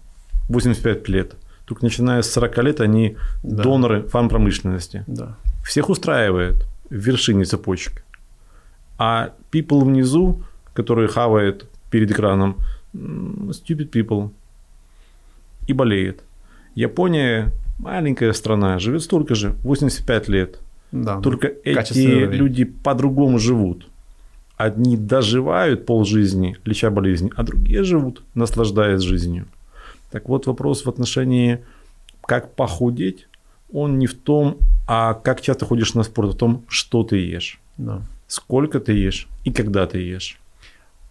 [0.49, 1.35] 85 лет.
[1.65, 3.63] Только начиная с 40 лет они да.
[3.63, 5.03] доноры фармпромышленности.
[5.07, 5.37] Да.
[5.63, 8.03] Всех устраивает в вершине цепочек.
[8.97, 10.43] А people внизу,
[10.73, 12.57] которые хавают перед экраном,
[12.93, 14.31] stupid people,
[15.67, 16.23] и болеет.
[16.75, 20.59] Япония маленькая страна, живет столько же, 85 лет.
[20.91, 23.87] Да, Только эти люди по-другому живут.
[24.57, 29.45] Одни доживают полжизни, леча болезни, а другие живут, наслаждаясь жизнью.
[30.11, 31.59] Так вот, вопрос в отношении,
[32.25, 33.27] как похудеть,
[33.71, 37.17] он не в том, а как часто ходишь на спорт, а в том, что ты
[37.17, 37.59] ешь.
[37.77, 38.01] Да.
[38.27, 40.39] Сколько ты ешь и когда ты ешь.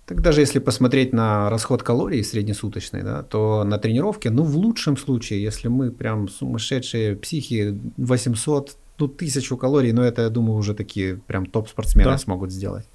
[0.06, 4.96] Так даже если посмотреть на расход калорий среднесуточный, да, то на тренировке, ну в лучшем
[4.96, 10.74] случае, если мы прям сумасшедшие психи, 800, ну 1000 калорий, но это, я думаю, уже
[10.74, 12.18] такие прям топ-спортсмены да.
[12.18, 12.86] смогут сделать.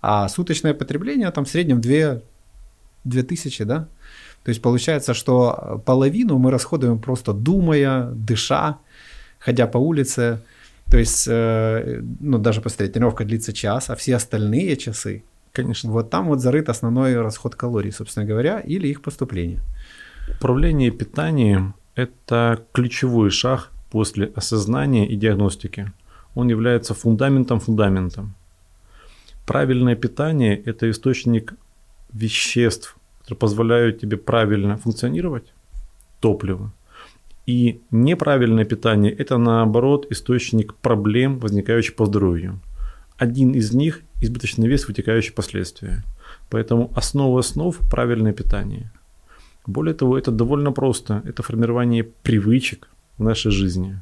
[0.00, 2.20] А суточное потребление там в среднем 2,
[3.04, 3.88] 2000, да?
[4.44, 8.78] То есть получается, что половину мы расходуем просто думая, дыша,
[9.44, 10.40] ходя по улице.
[10.90, 15.22] То есть, э, ну даже посмотреть, тренировка длится час, а все остальные часы
[15.54, 15.92] Конечно.
[15.92, 19.60] Вот там вот зарыт основной расход калорий, собственно говоря, или их поступление.
[20.28, 25.92] Управление питанием– это ключевой шаг после осознания и диагностики.
[26.34, 28.34] Он является фундаментом фундаментом.
[29.46, 31.54] Правильное питание– это источник
[32.12, 35.52] веществ, которые позволяют тебе правильно функционировать,
[36.18, 36.72] топливо.
[37.46, 42.60] И неправильное питание– это, наоборот, источник проблем, возникающих по здоровью.
[43.18, 46.02] Один из них– избыточный вес, вытекающие последствия.
[46.50, 48.90] Поэтому основа основ– правильное питание.
[49.66, 51.22] Более того, это довольно просто.
[51.24, 54.00] Это формирование привычек в нашей жизни.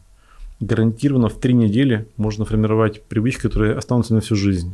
[0.61, 4.73] Гарантированно в три недели можно формировать привычки, которые останутся на всю жизнь.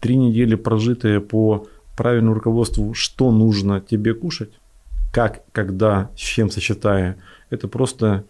[0.00, 4.50] Три недели, прожитые по правильному руководству, что нужно тебе кушать,
[5.12, 7.16] как, когда, с чем сочетая,
[7.52, 8.24] это просто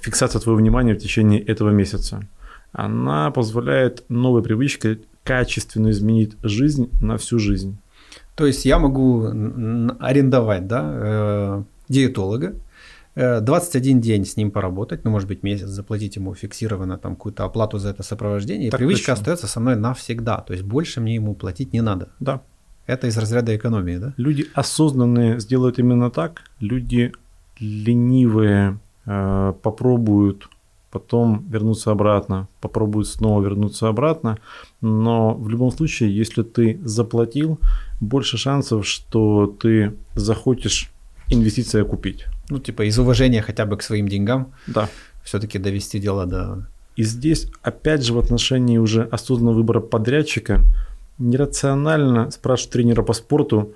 [0.00, 2.26] фиксация твоего внимания в течение этого месяца
[2.74, 7.78] она позволяет новой привычкой качественно изменить жизнь на всю жизнь.
[8.34, 9.24] То есть я могу
[10.00, 12.54] арендовать да, э, диетолога,
[13.14, 17.44] 21 э, день с ним поработать, ну, может быть, месяц, заплатить ему фиксированно там какую-то
[17.44, 19.12] оплату за это сопровождение, так и привычка точно.
[19.14, 20.38] остается со мной навсегда.
[20.38, 22.08] То есть больше мне ему платить не надо.
[22.18, 22.42] Да.
[22.86, 24.14] Это из разряда экономии, да?
[24.16, 26.42] Люди осознанные сделают именно так.
[26.58, 27.12] Люди
[27.58, 30.48] ленивые э, попробуют
[30.94, 34.38] потом вернуться обратно, попробуют снова вернуться обратно.
[34.80, 37.58] Но в любом случае, если ты заплатил,
[38.00, 40.92] больше шансов, что ты захочешь
[41.28, 42.26] инвестиция купить.
[42.48, 44.52] Ну, типа из уважения хотя бы к своим деньгам.
[44.68, 44.88] Да.
[45.24, 46.68] Все-таки довести дело до...
[46.94, 50.60] И здесь, опять же, в отношении уже осознанного выбора подрядчика,
[51.18, 53.72] нерационально спрашивать тренера по спорту,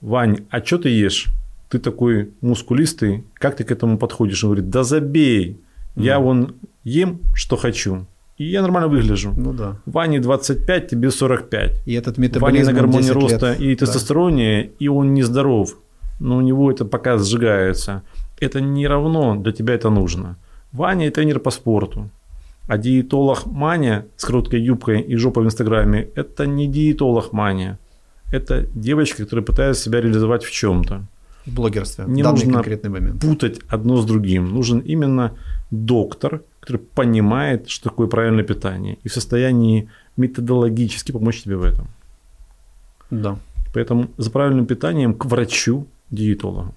[0.00, 1.26] Вань, а что ты ешь?
[1.68, 4.42] Ты такой мускулистый, как ты к этому подходишь?
[4.44, 5.58] Он говорит, да забей,
[5.96, 6.54] я вон
[6.84, 8.06] ем, что хочу.
[8.38, 9.34] и я нормально выгляжу.
[9.36, 9.76] Ну да.
[9.86, 11.82] Ване 25, тебе 45.
[11.86, 13.22] И этот метаболизм на он гормоне 10 лет.
[13.32, 13.78] роста и Да.
[13.84, 15.76] тестостероне, и он нездоров.
[16.20, 18.02] Но у него это пока сжигается.
[18.40, 20.36] Это не равно, для тебя это нужно.
[20.72, 22.08] Ваня– тренер по спорту.
[22.68, 27.78] А диетолог Маня с короткой юбкой и жопой в Инстаграме– это не диетолог Маня.
[28.32, 31.02] Это девочка, которая пытается себя реализовать в чем-то.
[31.48, 32.04] В блогерстве.
[32.06, 33.20] Не в данный нужно конкретный момент.
[33.20, 34.54] Путать одно с другим.
[34.54, 35.36] Нужен именно
[35.70, 41.88] доктор, который понимает, что такое правильное питание, и в состоянии методологически помочь тебе в этом.
[43.10, 43.38] Да.
[43.74, 46.74] Поэтому за правильным питанием к врачу, диетологу.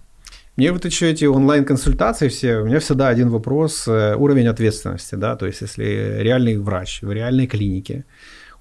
[0.57, 5.36] Мне вот еще эти онлайн-консультации все, у меня всегда один вопрос, э, уровень ответственности, да,
[5.36, 8.03] то есть если реальный врач в реальной клинике,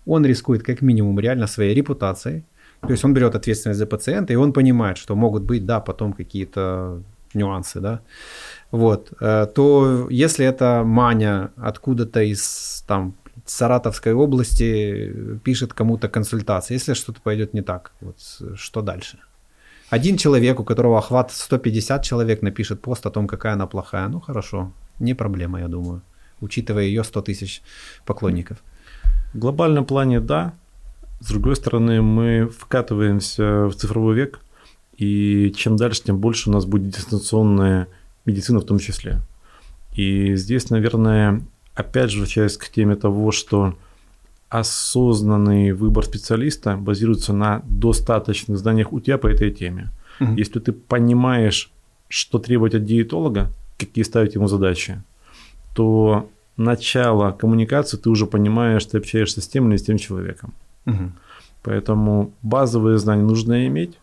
[0.06, 2.44] он рискует как минимум реально своей репутацией,
[2.80, 6.12] то есть он берет ответственность за пациента, и он понимает, что могут быть, да, потом
[6.12, 7.02] какие-то
[7.34, 8.00] нюансы, да,
[8.70, 13.14] вот, э, то если это Маня откуда-то из там
[13.46, 18.16] Саратовской области пишет кому-то консультации, если что-то пойдет не так, вот
[18.56, 19.18] что дальше?
[19.90, 24.08] Один человек, у которого охват 150 человек, напишет пост о том, какая она плохая.
[24.08, 26.02] Ну хорошо, не проблема, я думаю,
[26.40, 27.62] учитывая ее 100 тысяч
[28.06, 28.58] поклонников.
[29.34, 30.54] В глобальном плане да.
[31.20, 34.40] С другой стороны, мы вкатываемся в цифровой век,
[34.96, 37.88] и чем дальше, тем больше у нас будет дистанционная
[38.24, 39.20] медицина в том числе.
[39.94, 41.42] И здесь, наверное,
[41.74, 43.76] опять же, возвращаясь к теме того, что
[44.48, 49.90] осознанный выбор специалиста базируется на достаточных знаниях у тебя по этой теме.
[50.18, 50.36] Мгм.
[50.36, 51.70] Если ты понимаешь,
[52.08, 55.02] что требовать от диетолога, какие ставить ему задачи,
[55.74, 60.52] то начало коммуникации ты уже понимаешь, ты общаешься с тем или с тем человеком.
[60.84, 61.12] Мгм.
[61.62, 63.98] Поэтому базовые знания нужно иметь,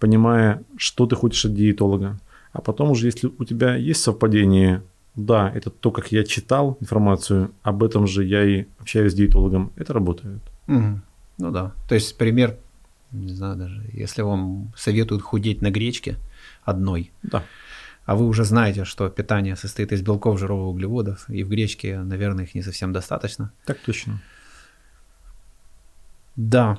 [0.00, 2.18] понимая, что ты хочешь от диетолога.
[2.52, 4.82] А потом уже, если у тебя есть совпадение,
[5.14, 9.72] да, это то, как я читал информацию, об этом же я и общаюсь с диетологом,
[9.76, 10.40] это работает.
[10.66, 11.02] Мгм.
[11.38, 11.72] Ну да.
[11.88, 12.56] То есть пример,
[13.12, 16.16] не знаю даже, если вам советуют худеть на гречке
[16.64, 17.42] одной, Да.
[18.04, 21.98] а вы уже знаете, что питание состоит из белков, жиров и углеводов, и в гречке,
[22.00, 24.20] наверное, их не совсем достаточно, Так точно.
[26.36, 26.78] Да,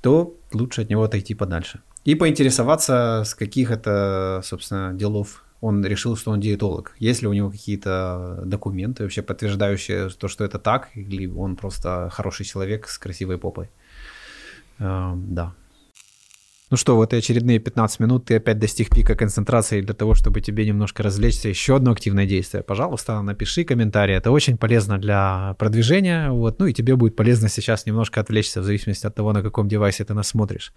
[0.00, 1.80] то лучше от него отойти подальше.
[2.04, 6.94] И поинтересоваться, с каких это, собственно, делов он решил, что он диетолог.
[7.00, 12.08] Есть ли у него какие-то документы вообще подтверждающие то, что это так, или он просто
[12.12, 13.68] хороший человек с красивой попой.
[14.78, 15.52] Эм, Да.
[16.70, 20.42] Ну что, вот и очередные 15 минут ты опять достиг пика концентрации для того, чтобы
[20.42, 21.48] тебе немножко развлечься.
[21.48, 22.62] Еще одно активное действие.
[22.62, 24.14] Пожалуйста, напиши комментарий.
[24.14, 26.30] Это очень полезно для продвижения.
[26.30, 26.58] Вот.
[26.58, 30.04] Ну и тебе будет полезно сейчас немножко отвлечься в зависимости от того, на каком девайсе
[30.04, 30.74] ты нас смотришь.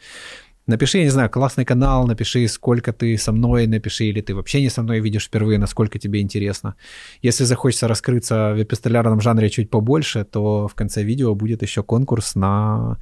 [0.65, 4.61] Напиши, я не знаю, классный канал, напиши, сколько ты со мной, напиши, или ты вообще
[4.61, 6.75] не со мной видишь впервые, насколько тебе интересно.
[7.23, 12.35] Если захочется раскрыться в эпистолярном жанре чуть побольше, то в конце видео будет еще конкурс
[12.35, 12.97] на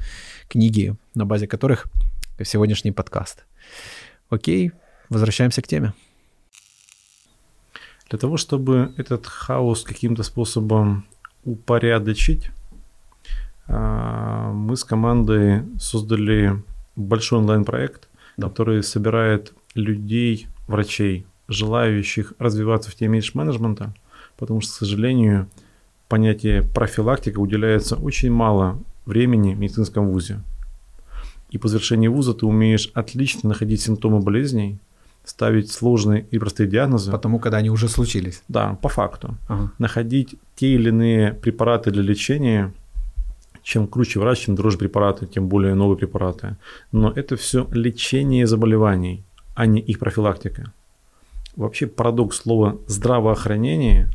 [0.47, 1.86] книги, на базе которых
[2.45, 3.45] сегодняшний подкаст.
[4.30, 4.71] Окей,
[5.10, 5.93] возвращаемся к теме.
[8.10, 11.06] Для того, чтобы этот хаос каким-то способом
[11.43, 12.49] упорядочить,
[13.67, 16.62] а, мы с командой создали
[16.95, 18.47] большой онлайн-проект, Да.
[18.47, 23.93] который собирает людей, врачей, желающих развиваться в теме менеджмента,
[24.38, 25.47] потому что, к сожалению,
[26.08, 30.41] понятие профилактика уделяется очень мало времени в медицинском вузе.
[31.51, 34.77] И по завершении вуза ты умеешь отлично находить симптомы болезней,
[35.25, 37.12] ставить сложные и простые диагнозы.
[37.12, 38.43] Потому когда они уже случились.
[38.47, 39.35] Да, по факту.
[39.47, 39.71] Ага.
[39.79, 42.71] Находить те или иные препараты для лечения,
[43.63, 46.55] чем круче врач, чем дороже препараты, тем более новые препараты.
[46.91, 49.23] Но это все лечение заболеваний,
[49.55, 50.71] а не их профилактика.
[51.55, 54.07] Вообще парадокс слова здравоохранение,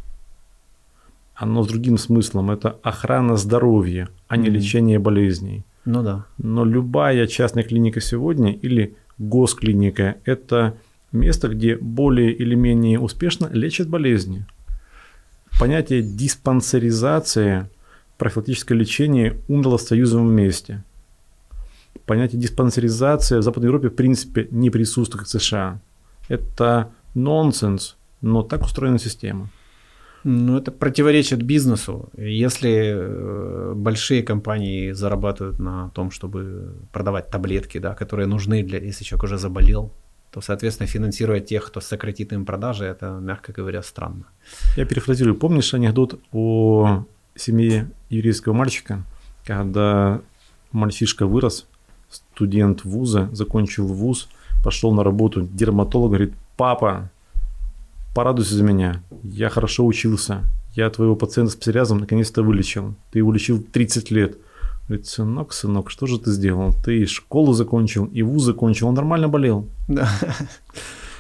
[1.34, 2.50] оно с другим смыслом.
[2.50, 4.54] Это охрана здоровья, а не Мгм.
[4.56, 5.64] лечение болезней.
[5.84, 6.26] Ну да.
[6.38, 10.76] Но любая частная клиника сегодня или госклиника– это
[11.12, 14.46] место, где более или менее успешно лечат болезни.
[15.58, 17.70] Понятие диспансеризация,
[18.18, 20.82] профилактическое лечение умерло в союзовом месте.
[22.06, 25.80] Понятие диспансеризация в Западной Европе в принципе не присутствует как в США.
[26.28, 29.48] Это нонсенс, но так устроена система.
[30.24, 32.08] Ну, это противоречит бизнесу.
[32.16, 39.04] Если э, большие компании зарабатывают на том, чтобы продавать таблетки, да, которые нужны, для, если
[39.04, 39.92] человек уже заболел,
[40.30, 44.24] то, соответственно, финансировать тех, кто сократит им продажи, это, мягко говоря, странно.
[44.76, 45.36] Я перефразирую.
[45.36, 47.04] Помнишь анекдот о
[47.36, 49.04] семье еврейского мальчика,
[49.44, 50.22] когда
[50.72, 51.66] мальчишка вырос,
[52.10, 54.28] студент вуза, закончил вуз,
[54.64, 57.10] пошел на работу, дерматолог говорит, папа,
[58.14, 60.44] порадуйся за меня, я хорошо учился,
[60.74, 62.94] я твоего пациента с псориазом наконец-то вылечил.
[63.10, 64.38] Ты его лечил 30 лет.
[64.88, 66.74] Говорит, сынок, сынок, что же ты сделал?
[66.84, 69.66] Ты и школу закончил, и вуз закончил, он нормально болел.
[69.88, 70.08] Да.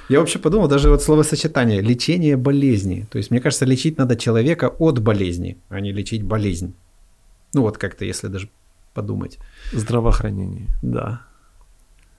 [0.08, 3.06] Я вообще подумал, даже вот словосочетание «лечение болезни».
[3.10, 6.74] То есть, мне кажется, лечить надо человека от болезни, а не лечить болезнь.
[7.54, 8.50] Ну вот как-то, если даже
[8.92, 9.38] подумать.
[9.72, 10.68] Здравоохранение.
[10.82, 11.22] Да.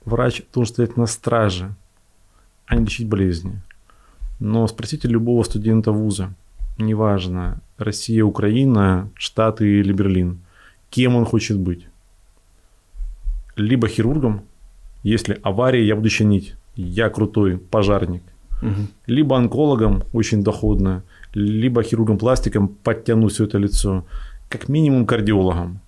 [0.04, 1.76] Врач должен стоять на страже,
[2.66, 3.62] а не лечить болезни.
[4.38, 6.34] Но спросите любого студента вуза,
[6.78, 10.40] неважно, Россия, Украина, Штаты или Берлин,
[10.90, 11.86] кем он хочет быть.
[13.56, 14.42] Либо хирургом,
[15.02, 18.22] если авария, я буду чинить, я крутой пожарник.
[18.62, 18.86] Угу.
[19.06, 21.02] Либо онкологом, очень доходно,
[21.34, 24.04] либо хирургом-пластиком, подтяну все это лицо.
[24.48, 25.80] Как минимум кардиологом.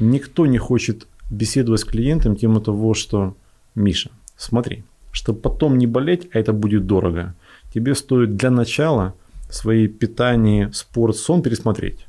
[0.00, 3.34] Никто не хочет беседовать с клиентом тему того, что
[3.74, 4.84] Миша, смотри,
[5.16, 7.34] чтобы потом не болеть, а это будет дорого,
[7.72, 9.14] тебе стоит для начала
[9.48, 12.06] свои питание, спорт, сон пересмотреть.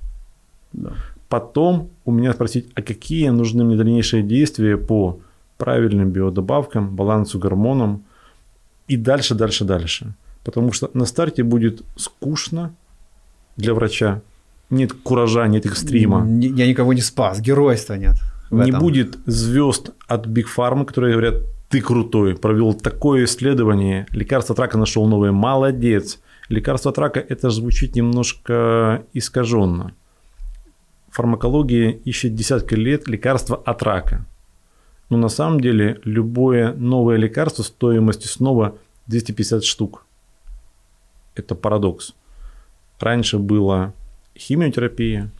[0.74, 0.92] Да.
[1.30, 5.20] Потом у меня спросить, а какие нужны мне дальнейшие действия по
[5.58, 8.04] правильным биодобавкам, балансу гормонам
[8.90, 10.14] и дальше, дальше, дальше.
[10.44, 12.74] Потому что на старте будет скучно
[13.56, 14.22] для врача.
[14.70, 16.28] Нет куража, нет экстрима.
[16.42, 18.16] Я никого не спас, геройства нет.
[18.52, 21.36] Не будет звезд от Биг Фармы, которые говорят,
[21.70, 26.20] ты крутой, провел такое исследование, лекарство от рака нашел новое, молодец.
[26.50, 29.94] Лекарство от рака, это звучит немножко искаженно.
[31.10, 34.26] Фармакология ищет десятки лет лекарства от рака.
[35.10, 40.06] Но на самом деле любое новое лекарство стоимостью снова 250 штук.
[41.36, 42.14] Это парадокс.
[43.00, 43.94] Раньше была
[44.38, 45.32] химиотерапия,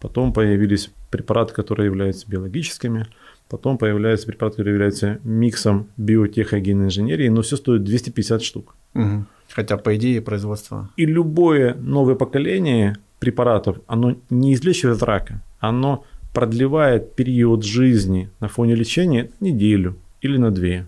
[0.00, 3.06] потом появились препараты, которые являются биологическими,
[3.52, 8.74] потом появляются препараты, которые являются миксом биотеха и инженерии, но все стоит 250 штук.
[8.94, 9.26] Угу.
[9.50, 10.88] Хотя, по идее, производство...
[10.96, 18.74] И любое новое поколение препаратов, оно не излечивает рака, оно продлевает период жизни на фоне
[18.74, 20.86] лечения неделю или на две.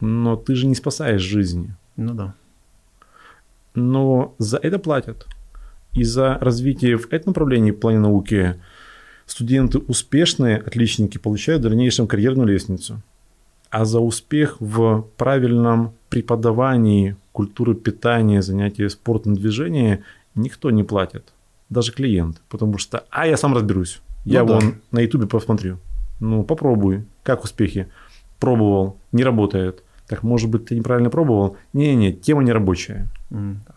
[0.00, 1.74] Но ты же не спасаешь жизни.
[1.96, 2.34] Ну да.
[3.74, 5.26] Но за это платят.
[5.94, 8.56] И за развитие в этом направлении в плане науки
[9.26, 13.00] студенты успешные, отличники, получают в дальнейшем карьерную лестницу.
[13.70, 20.04] А за успех в правильном преподавании культуры питания, занятия спортом, движения
[20.34, 21.32] никто не платит.
[21.70, 22.40] Даже клиент.
[22.48, 24.00] Потому что, а я сам разберусь.
[24.24, 24.76] Я ну, вон да.
[24.92, 25.78] на ютубе посмотрю.
[26.20, 27.04] Ну, попробуй.
[27.22, 27.88] Как успехи?
[28.38, 28.96] Пробовал.
[29.12, 29.82] Не работает.
[30.06, 31.56] Так, может быть, ты неправильно пробовал?
[31.72, 33.08] Не-не, тема не рабочая.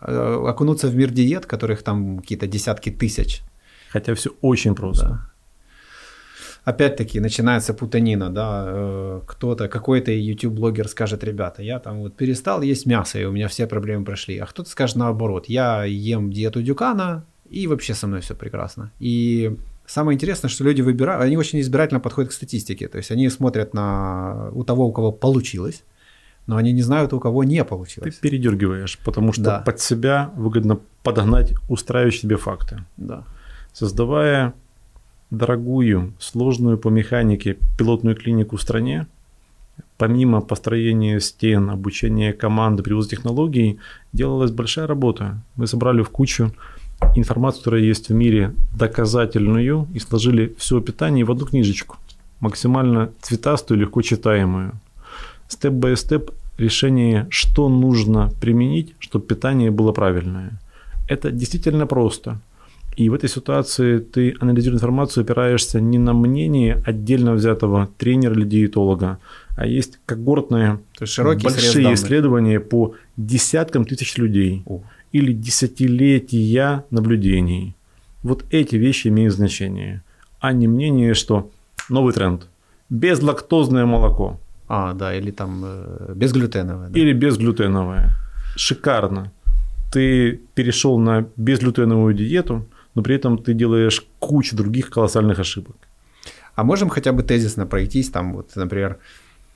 [0.00, 3.42] Окунуться в мир диет, которых там какие-то десятки тысяч.
[3.90, 5.08] Хотя все очень просто.
[5.08, 5.30] Да.
[6.68, 12.84] Опять-таки начинается путанина, да, э, кто-то, какой-то YouTube-блогер скажет, ребята, я там вот перестал есть
[12.84, 17.24] мясо, и у меня все проблемы прошли, а кто-то скажет наоборот, я ем диету Дюкана,
[17.48, 18.90] и вообще со мной все прекрасно.
[19.00, 19.56] И
[19.86, 23.72] самое интересное, что люди выбирают, они очень избирательно подходят к статистике, то есть они смотрят
[23.72, 25.84] на у того, у кого получилось,
[26.46, 28.16] но они не знают, у кого не получилось.
[28.16, 29.58] Ты передергиваешь, потому что да.
[29.60, 32.84] под себя выгодно подогнать устраивающие тебе факты.
[32.98, 33.24] Да.
[33.72, 34.52] Создавая
[35.30, 39.06] дорогую, сложную по механике пилотную клинику в стране,
[39.96, 43.78] помимо построения стен, обучения команды, привоза технологий,
[44.12, 45.42] делалась большая работа.
[45.56, 46.52] Мы собрали в кучу
[47.14, 51.96] информацию, которая есть в мире, доказательную, и сложили все питание в одну книжечку,
[52.40, 54.72] максимально цветастую, легко читаемую.
[55.48, 60.58] Step-by-step решение, что нужно применить, чтобы питание было правильное.
[61.08, 62.40] Это действительно просто.
[62.98, 68.44] И в этой ситуации ты, анализируя информацию, опираешься не на мнение отдельно взятого тренера или
[68.44, 69.18] диетолога,
[69.56, 74.80] а есть когортные То есть большие исследования по десяткам тысяч людей О.
[75.12, 77.76] или десятилетия наблюдений.
[78.24, 80.02] Вот эти вещи имеют значение,
[80.40, 81.52] а не мнение, что
[81.88, 82.48] новый тренд.
[82.90, 84.40] Безлактозное молоко.
[84.66, 86.88] А, да, или там э, безглютеновое.
[86.88, 86.98] Да.
[86.98, 88.10] Или безглютеновое.
[88.56, 89.30] Шикарно.
[89.92, 95.76] Ты перешел на безглютеновую диету– но при этом ты делаешь кучу других колоссальных ошибок.
[96.54, 98.98] А можем хотя бы тезисно пройтись, там вот, например,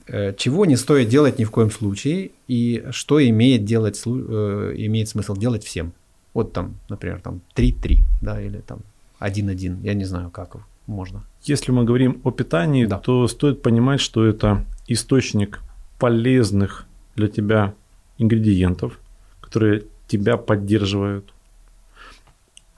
[0.07, 5.09] э, чего не стоит делать ни в коем случае и что имеет, делать, э, имеет
[5.09, 5.93] смысл делать всем?
[6.35, 8.80] Вот там, например, там 3-3, да, или там
[9.18, 10.57] 1-1, я не знаю, как
[10.87, 11.24] можно.
[11.43, 12.99] Если мы говорим о питании, да.
[12.99, 15.61] то стоит понимать, что это источник
[15.99, 17.74] полезных для тебя
[18.18, 18.99] ингредиентов,
[19.41, 21.32] которые тебя поддерживают,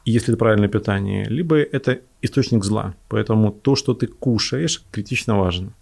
[0.05, 2.95] если это правильное питание, либо это источник зла.
[3.09, 5.73] Поэтому то, что ты кушаешь, критично важно.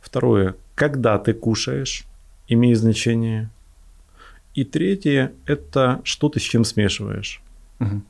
[0.00, 2.04] Второе, когда ты кушаешь,
[2.48, 3.50] имеет значение.
[4.54, 7.40] И третье– это что ты с чем смешиваешь.
[7.78, 8.04] Мгм.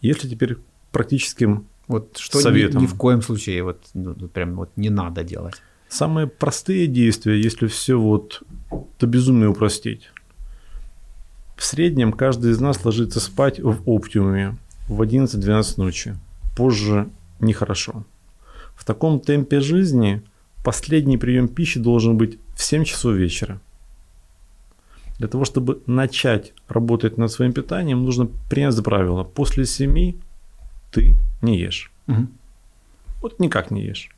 [0.00, 0.56] Если теперь
[0.92, 2.82] практическим Вот что ни, Советом.
[2.82, 5.54] ни в коем случае вот, ну, ну, прям вот не надо делать.
[5.88, 8.42] Самые простые действия, если все вот
[8.98, 10.10] до безумия упростить.
[11.58, 14.56] В среднем каждый из нас ложится спать в оптимуме
[14.86, 16.16] в 11-12 ночи.
[16.56, 17.08] Позже
[17.40, 18.04] нехорошо.
[18.76, 20.22] В таком темпе жизни
[20.62, 23.60] последний прием пищи должен быть в 7 часов вечера.
[25.18, 29.24] Для того, чтобы начать работать над своим питанием, нужно принять правило.
[29.24, 30.14] После 7
[30.92, 31.90] ты не ешь.
[32.06, 32.28] Мгм.
[33.20, 34.10] Вот никак не ешь.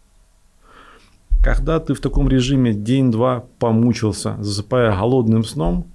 [1.43, 5.87] Когда ты в таком режиме день-два помучился, засыпая голодным сном,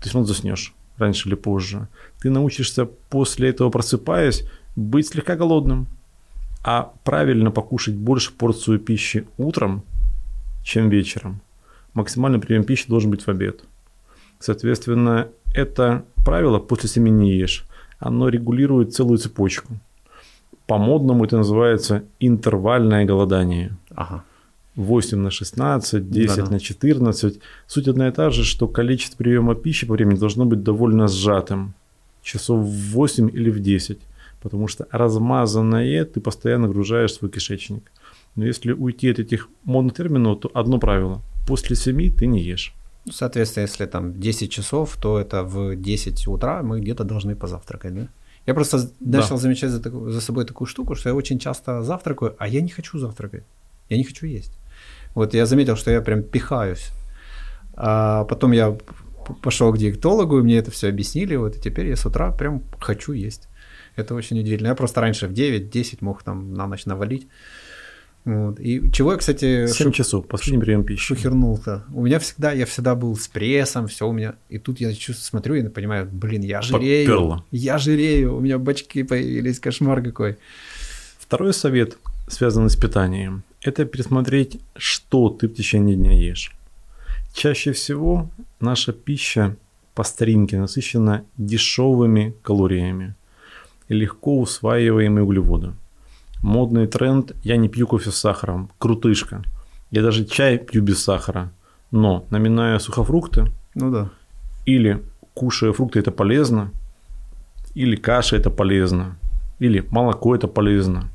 [0.00, 1.88] ты все равно заснешь раньше или позже.
[2.20, 4.44] Ты научишься после этого, просыпаясь,
[4.76, 5.86] быть слегка голодным.
[6.64, 9.82] А правильно покушать больше порцию пищи утром,
[10.64, 11.40] чем вечером.
[11.94, 13.60] Максимальный прием пищи должен быть в обед.
[14.40, 17.64] Соответственно, это правило после семи не ешь.
[17.98, 19.74] Оно регулирует целую цепочку.
[20.66, 23.76] По-модному это называется интервальное голодание.
[23.94, 24.24] Ага.
[24.78, 26.50] 8 на 16, 10 Да-да.
[26.52, 27.40] на 14.
[27.66, 31.74] Суть одна и та же, что количество приема пищи по времени должно быть довольно сжатым.
[32.22, 33.98] Часов в 8 или в 10.
[34.40, 37.90] Потому что размазанное ты постоянно нагружаешь свой кишечник.
[38.36, 41.20] Но если уйти от этих модных терминов, то одно правило.
[41.46, 42.72] После 7 ты не ешь.
[43.10, 48.08] Соответственно, если там 10 часов, то это в 10 утра мы где-то должны позавтракать, да?
[48.46, 49.18] Я просто Да.
[49.18, 52.68] начал замечать за, за собой такую штуку, что я очень часто завтракаю, а я не
[52.68, 53.42] хочу завтракать.
[53.90, 54.52] Я не хочу есть.
[55.18, 56.92] Вот я заметил, что я прям пихаюсь.
[57.74, 58.78] А потом я
[59.42, 62.62] пошел к диетологу, и мне это все объяснили, вот и теперь я с утра прям
[62.78, 63.48] хочу есть.
[63.96, 64.68] Это очень удивительно.
[64.68, 67.26] Я просто раньше в 9-10 мог там на ночь навалить.
[68.24, 68.60] Вот.
[68.60, 71.02] И чего я, кстати, 7 шу- часов, последний прием пищи.
[71.02, 71.82] шухернул-то.
[71.92, 74.36] У меня всегда, я всегда был с прессом, все у меня.
[74.48, 77.06] И тут я чувствую, смотрю и понимаю, блин, я жирею.
[77.08, 77.44] Попёрло.
[77.50, 80.36] Я жирею, у меня бачки появились, кошмар какой.
[81.18, 81.98] Второй совет,
[82.28, 86.52] связанный с питанием, это пересмотреть, что ты в течение дня ешь.
[87.34, 88.28] Чаще всего
[88.60, 89.56] наша пища
[89.94, 93.14] по старинке насыщена дешевыми калориями
[93.88, 95.72] и легко усваиваемые углеводы.
[96.42, 99.42] Модный тренд «я не пью кофе с сахаром», крутышка.
[99.90, 101.50] Я даже чай пью без сахара.
[101.90, 104.10] Но, наминая сухофрукты, Ну да.
[104.66, 105.02] или
[105.34, 106.70] кушая фрукты это полезно,
[107.74, 109.16] или каша это полезно,
[109.58, 111.08] или молоко это полезно.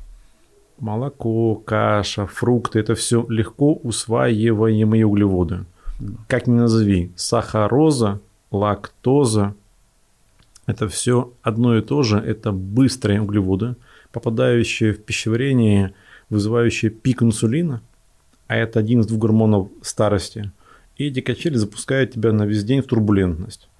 [0.84, 5.64] Молоко, каша, фрукты это все легко усваиваемые углеводы.
[6.28, 8.20] Как ни назови, сахароза,
[8.50, 9.54] лактоза
[10.66, 13.76] это все одно и то же, это быстрые углеводы,
[14.12, 15.94] попадающие в пищеварение,
[16.28, 17.80] вызывающие пик инсулина,
[18.46, 20.52] а это один из двух гормонов старости.
[20.98, 23.70] И эти качели запускают тебя на весь день в турбулентность.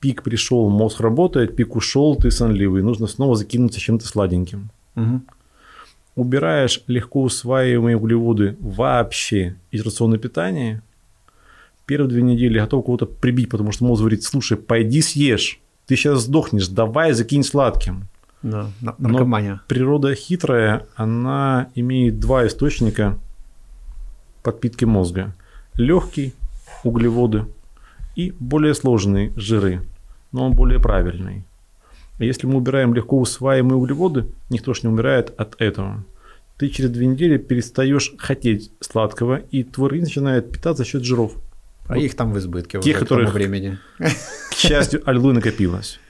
[0.00, 4.70] Пик пришел, мозг работает, пик ушел, ты сонливый, нужно снова закинуться чем-то сладеньким.
[4.94, 5.26] Мгм.
[6.18, 10.82] Убираешь легко усваиваемые углеводы вообще из рациона питания,
[11.86, 16.22] первые две недели готов кого-то прибить, потому что мозг говорит, слушай, пойди съешь, ты сейчас
[16.24, 18.08] сдохнешь, давай закинь сладким.
[18.42, 19.60] Да, на- Но наркомания.
[19.68, 23.16] природа хитрая, она имеет два источника
[24.42, 25.36] подпитки мозга.
[25.74, 26.34] Легкий–
[26.82, 27.44] углеводы
[28.16, 29.82] и более сложные– жиры,
[30.32, 31.44] но он более правильный.
[32.18, 36.04] А если мы убираем легко усваиваемые углеводы, никто ж не умирает от этого.
[36.56, 41.34] Ты через две недели перестаешь хотеть сладкого, и твой организм начинает питаться за счет жиров.
[41.86, 43.78] А их там в избытке Тех, уже к тому времени.
[43.98, 46.00] К счастью, аллилуйя накопилось.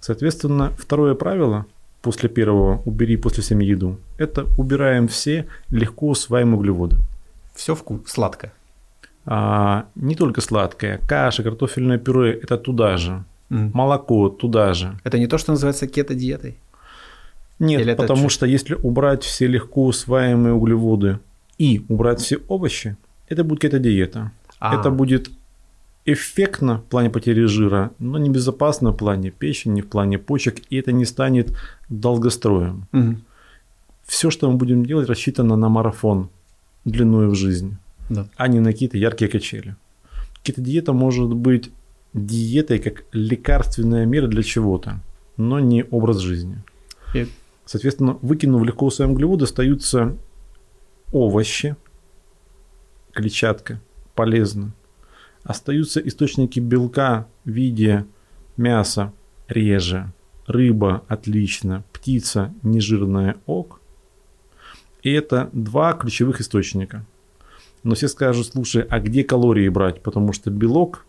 [0.00, 1.66] Соответственно, второе правило
[2.00, 6.96] после первого «убери после всеми еду»– это убираем все легко усваиваемые углеводы.
[7.54, 8.52] Все вкус, сладко.
[9.26, 13.22] А, не только сладкое, каша, картофельное пюре– это туда же.
[13.50, 13.70] М.
[13.74, 14.98] Молоко туда же.
[15.04, 16.56] Это не то, что называется кето-диетой.
[17.58, 21.18] Нет, Или потому что если убрать все легко усваиваемые углеводы
[21.58, 22.96] и убрать все овощи,
[23.28, 24.30] это будет какая-то диета.
[24.60, 24.74] А.
[24.80, 25.30] Это будет
[26.06, 30.92] эффектно в плане потери жира, но небезопасно в плане печени, в плане почек, и это
[30.92, 31.52] не станет
[31.88, 32.86] долгостроем.
[32.92, 33.22] Мгм.
[34.06, 36.28] Все, что мы будем делать, рассчитано на марафон
[36.84, 37.76] длиною в жизнь,
[38.08, 38.26] Да.
[38.36, 39.76] а не на какие-то яркие качели.
[40.44, 41.70] Какие-то может быть
[42.12, 45.00] диетой как лекарственная мера для чего-то,
[45.36, 46.62] но не образ жизни.
[47.14, 47.28] И-
[47.64, 50.16] Соответственно, выкинув легко усваиваемые углеводы, остаются
[51.12, 51.76] овощи,
[53.12, 53.80] клетчатка,
[54.14, 54.72] полезно.
[55.44, 58.06] Остаются источники белка в виде
[58.56, 59.12] мяса,
[59.48, 60.12] реже,
[60.46, 63.80] рыба, отлично, птица, нежирная, ок.
[65.02, 67.06] И это два ключевых источника.
[67.82, 70.02] Но все скажут, слушай, а где калории брать?
[70.02, 71.06] Потому что белок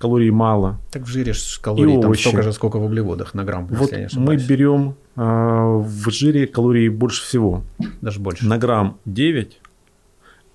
[0.00, 0.80] калорий мало.
[0.90, 2.28] Так в жире калорий И там овощи.
[2.28, 6.10] столько же, сколько в углеводах на грамм, Вот если я не мы берем а, в
[6.10, 7.64] жире калорий больше всего.
[8.00, 8.46] Даже больше.
[8.46, 9.60] На грамм 9,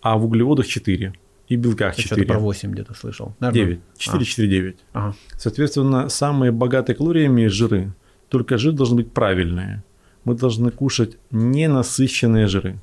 [0.02, 1.14] а в углеводах 4.
[1.48, 2.28] И белках Я что-то 4.
[2.28, 3.36] про 8 где-то слышал.
[3.40, 3.76] Наверное.
[3.76, 3.80] 9.
[3.98, 4.78] 4, 4, 9.
[4.94, 5.16] Ага.
[5.38, 7.94] Соответственно, самые богатые калориями жиры.
[8.30, 9.84] Только жир должен быть правильные.
[10.24, 12.80] Мы должны кушать ненасыщенные жиры.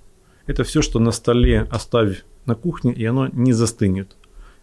[0.46, 4.16] Это все, что на столе оставь на кухне, и оно не застынет.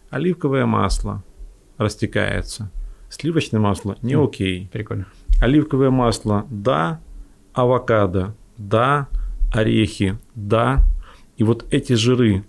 [0.08, 1.22] Оливковое масло
[1.80, 2.70] растекается.
[3.08, 4.68] Сливочное масло не окей.
[4.72, 5.06] Прикольно.
[5.40, 7.00] Оливковое масло– да.
[7.54, 9.08] Авокадо– да.
[9.52, 10.84] Орехи– да.
[11.36, 12.44] И вот эти жиры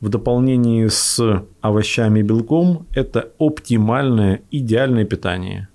[0.00, 5.68] в дополнении с овощами и белком– это оптимальное, идеальное питание.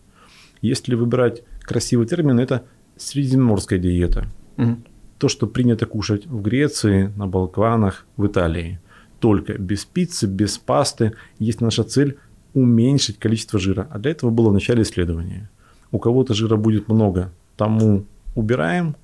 [0.61, 2.63] Если выбирать красивый термин, это
[2.95, 4.27] средиземноморская диета.
[4.55, 4.85] Мгм.
[5.17, 8.79] То, что принято кушать в Греции, на Балканах, в Италии.
[9.19, 11.13] Только без пиццы, без пасты.
[11.39, 12.17] Есть наша цель
[12.53, 13.87] уменьшить количество жира.
[13.91, 15.49] А для этого было в начале исследования.
[15.91, 18.95] У кого-то жира будет много, тому убираем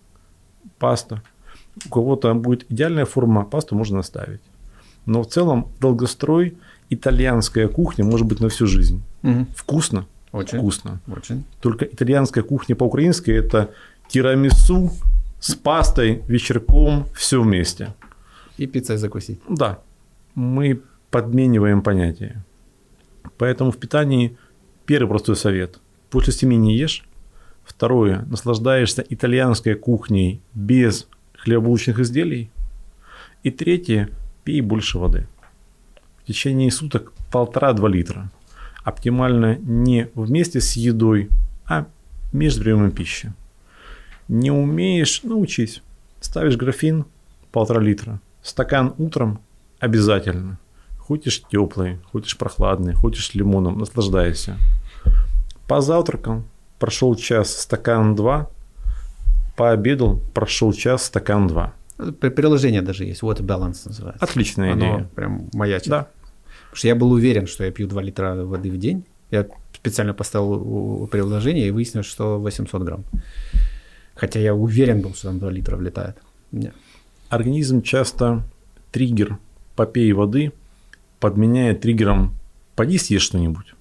[0.78, 1.22] паста.
[1.86, 4.42] У кого-то будет идеальная форма, пасту можно оставить.
[5.06, 6.58] Но в целом долгострой
[6.90, 9.02] итальянская кухня может быть на всю жизнь.
[9.22, 9.48] Мгм.
[9.56, 10.60] Вкусно, Очень.
[10.60, 11.00] вкусно.
[11.08, 11.44] Очень.
[11.62, 13.72] Только итальянская кухня по-украински это
[14.08, 14.92] тирамису
[15.40, 17.94] с пастой, вечерком, все вместе.
[18.58, 19.40] И пиццей закусить.
[19.48, 19.80] Да,
[20.36, 20.82] мы
[21.12, 22.44] подмениваем понятия.
[23.40, 24.38] Поэтому в питании
[24.86, 25.80] первый простой совет.
[26.10, 27.06] После семи не ешь.
[27.64, 28.26] Второе.
[28.30, 32.52] Наслаждаешься итальянской кухней без хлебобулочных изделий.
[33.42, 34.10] И третье.
[34.44, 35.26] Пей больше воды.
[36.22, 38.30] В течение суток полтора-два литра.
[38.84, 41.30] Оптимально не вместе с едой,
[41.66, 41.86] а
[42.34, 43.32] между приемом пищи.
[44.28, 45.82] Не умеешь, научись.
[46.20, 47.06] Ставишь графин
[47.54, 48.20] полтора литра.
[48.44, 49.40] Стакан утром
[49.80, 50.60] обязательно.
[51.10, 54.58] Хочешь теплый, хочешь прохладный, хочешь с лимоном, наслаждайся.
[55.68, 56.44] Позавтракал,
[56.78, 58.48] прошел час, стакан два.
[59.58, 61.74] Пообедал, прошел час, стакан два.
[62.20, 63.24] При- Приложение даже есть.
[63.24, 64.24] Water Balance называется.
[64.24, 65.10] Отличная Оно идея.
[65.16, 65.90] прям маячит.
[65.90, 66.08] Да.
[66.66, 69.04] Потому что я был уверен, что я пью 2 литра воды в день.
[69.32, 73.04] Я специально поставил приложение и выяснилось, что 800 грамм.
[74.14, 76.18] Хотя я уверен был, что там 2 литра влетает.
[76.52, 76.72] Не.
[77.30, 78.44] Организм часто
[78.92, 79.40] триггер
[79.76, 80.52] «попей воды»
[81.20, 82.34] подменяет триггером
[82.76, 83.74] «поди съешь что-нибудь».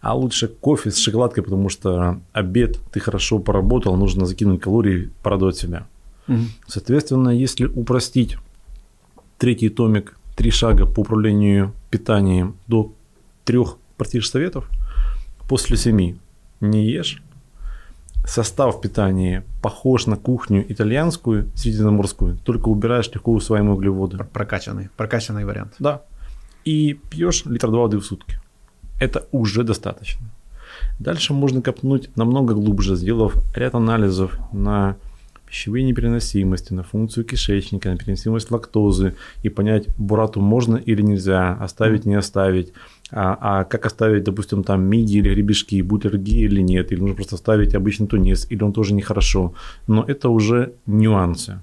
[0.00, 5.56] А лучше кофе с шоколадкой, потому что обед, ты хорошо поработал, нужно закинуть калории, порадовать
[5.56, 5.86] себя.
[6.28, 6.46] Мгм.
[6.66, 8.36] Соответственно, если упростить
[9.38, 12.92] третий томик «Три шага по управлению питанием» до
[13.44, 14.68] трех простейших советов,
[15.48, 16.16] после семи
[16.60, 17.20] не ешь,
[18.24, 24.18] состав питания похож на кухню итальянскую, средиземноморскую, только убираешь легко усваиваемые углеводы.
[24.18, 24.90] Пр- Прокачанный.
[24.96, 25.74] Прокачанный вариант.
[25.80, 26.02] Да.
[26.68, 28.38] И пьешь литр два воды в сутки.
[29.00, 30.26] Это уже достаточно.
[30.98, 34.96] Дальше можно копнуть намного глубже, сделав ряд анализов на
[35.46, 42.04] пищевые непереносимости, на функцию кишечника, на переносимость лактозы и понять, бурату можно или нельзя, оставить,
[42.04, 42.74] не оставить,
[43.10, 47.16] а, а как оставить, допустим, там мидии или гребешки, будет аллергия или нет, или нужно
[47.16, 49.54] просто оставить обычный тунец, или он тоже нехорошо.
[49.86, 51.62] Но это уже нюансы.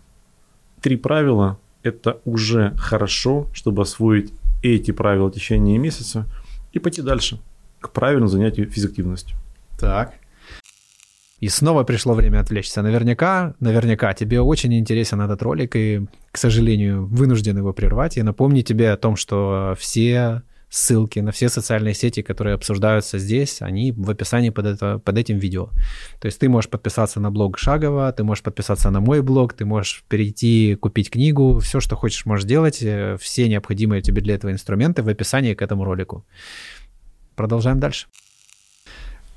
[0.81, 4.33] Три правила– это уже хорошо, чтобы освоить
[4.67, 6.25] эти правила в течение месяца
[6.73, 7.39] и пойти дальше
[7.79, 9.37] к правильному занятию физактивностью.
[9.79, 10.13] Так.
[11.39, 12.81] И снова пришло время отвлечься.
[12.81, 18.67] Наверняка, наверняка тебе очень интересен этот ролик, и, к сожалению, вынужден его прервать и напомнить
[18.67, 20.41] тебе о том, что все
[20.75, 25.39] ссылки на все социальные сети, которые обсуждаются здесь, они в описании под, это, под этим
[25.39, 25.69] видео.
[26.19, 29.63] То есть ты можешь подписаться на блог Шагова, ты можешь подписаться на мой блог, ты
[29.63, 32.79] можешь перейти, купить книгу, все, что хочешь, можешь делать.
[32.83, 36.25] Э, Все необходимые тебе для этого инструменты в описании к этому ролику.
[37.35, 38.07] Продолжаем дальше.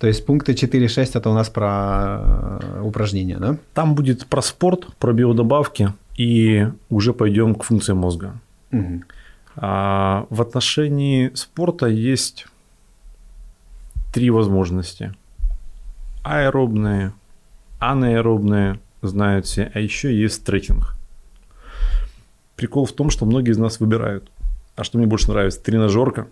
[0.00, 3.56] То есть пункты 4-6 это у нас про э, упражнения, да?
[3.74, 8.40] Там будет про спорт, про биодобавки, и уже пойдем к функциям мозга.
[8.72, 9.04] Мгм.
[9.60, 12.46] А в отношении спорта есть
[14.12, 15.14] три возможности.
[16.22, 17.12] Аэробные,
[17.80, 20.94] анаэробные, знают все, а еще есть стретчинг.
[22.56, 24.30] Прикол в том, что многие из нас выбирают,
[24.76, 26.28] а что мне больше нравится, тренажерка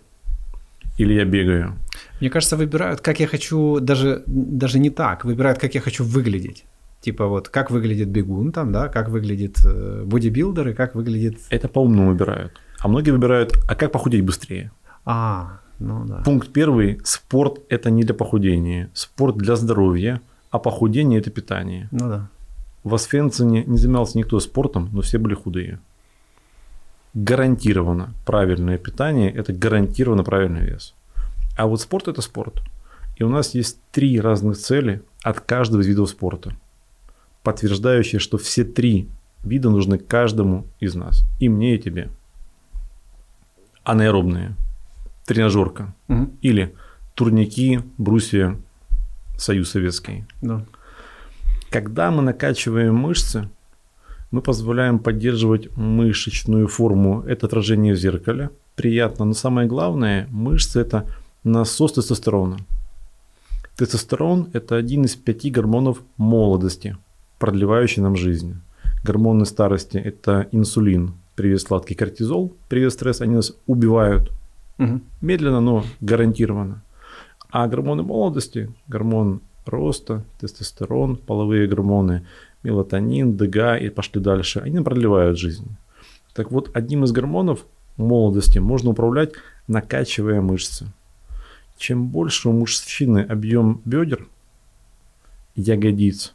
[0.97, 1.75] или я бегаю.
[2.19, 6.65] Мне кажется, выбирают, как я хочу, даже, даже не так, выбирают, как я хочу выглядеть.
[7.01, 11.39] Типа вот, как выглядит бегун там, да, как выглядит э, бодибилдер и как выглядит...
[11.49, 12.59] Это по-умному выбирают.
[12.87, 14.71] А многие выбирают, а как похудеть быстрее?
[15.03, 16.21] А, ну да.
[16.23, 17.01] Пункт первый.
[17.03, 18.89] Спорт– это не для похудения.
[18.93, 20.21] Спорт для здоровья,
[20.51, 21.89] а похудение– это питание.
[21.91, 22.29] Ну да.
[22.85, 25.81] В Освенцине не занимался никто спортом, но все были худые.
[27.13, 30.93] Гарантированно правильное питание– это гарантированно правильный вес.
[31.57, 32.61] А вот спорт– это спорт.
[33.17, 36.53] И у нас есть три разных цели от каждого из видов спорта,
[37.43, 39.09] подтверждающие, что все три
[39.43, 41.25] вида нужны каждому из нас.
[41.41, 42.11] И мне, и тебе.
[43.87, 44.53] Анаэробные.
[45.25, 45.93] Тренажерка.
[46.09, 46.31] Мгм.
[46.41, 46.75] Или
[47.15, 48.57] турники, брусья,
[49.37, 50.25] Союз Советский.
[50.41, 50.65] Да.
[51.69, 53.49] Когда мы накачиваем мышцы,
[54.29, 57.21] мы позволяем поддерживать мышечную форму.
[57.21, 58.49] Это отражение в зеркале.
[58.75, 59.23] Приятно.
[59.25, 61.05] Но самое главное, мышцы– это
[61.45, 62.57] насос тестостерона.
[63.77, 66.97] Тестостерон– это один из пяти гормонов молодости,
[67.39, 68.59] продлевающий нам жизнь.
[69.05, 73.21] Гормоны старости– это инсулин, привет сладкий кортизол, привет стресс.
[73.21, 74.31] Они нас убивают
[74.79, 75.03] Мгм.
[75.21, 76.81] медленно, но гарантированно.
[77.51, 82.25] А гормоны молодости, гормон роста, тестостерон, половые гормоны,
[82.63, 85.67] мелатонин, ДГА и пошли дальше, они продлевают жизнь.
[86.33, 87.65] Так вот, одним из гормонов
[87.97, 89.33] молодости можно управлять,
[89.67, 90.87] накачивая мышцы.
[91.77, 94.27] Чем больше у мужчины объем бедер,
[95.55, 96.33] ягодиц,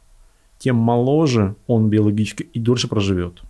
[0.59, 3.43] тем моложе он биологически и дольше проживет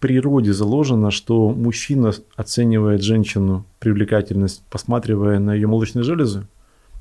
[0.00, 6.46] природе заложено, что мужчина оценивает женщину привлекательность, посматривая на ее молочные железы,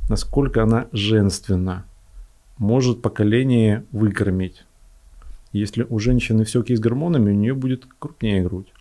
[0.09, 1.85] насколько она женственна,
[2.57, 4.65] может поколение выкормить.
[5.51, 8.73] Если у женщины все окей с гормонами, у нее будет крупнее грудь.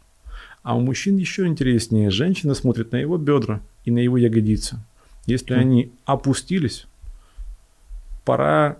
[0.62, 2.11] А у мужчин еще интереснее.
[2.11, 4.79] Женщина смотрит на его бедра и на его ягодицы.
[5.27, 6.87] Если они опустились,
[8.25, 8.79] пора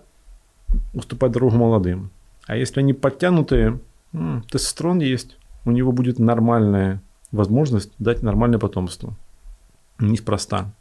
[0.93, 2.09] уступать дорогу молодым.
[2.47, 3.79] А если они подтянутые,
[4.49, 7.01] тестостерон есть, у него будет нормальная
[7.31, 9.15] возможность дать нормальное потомство.
[9.99, 10.73] Неспроста.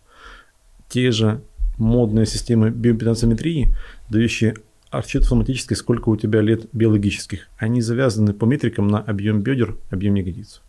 [0.89, 1.41] Те же
[1.79, 3.75] модные системы биоимпедансометрии,
[4.09, 4.55] дающие
[4.91, 10.15] отчет автоматически, сколько у тебя лет биологических, они завязаны по метрикам на объем бедер, объем
[10.15, 10.63] ягодиц.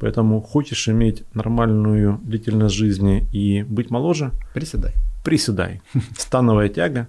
[0.00, 4.94] Поэтому хочешь иметь нормальную длительность жизни и быть моложе, Приседай.
[5.24, 5.82] приседай.
[6.16, 7.06] Становая тяга,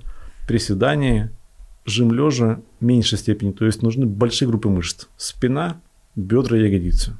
[0.47, 1.31] приседание,
[1.89, 3.51] жим лежа в меньшей степени.
[3.51, 5.07] То есть нужны большие группы мышц.
[5.17, 5.81] Спина,
[6.15, 7.15] бедра, ягодицы.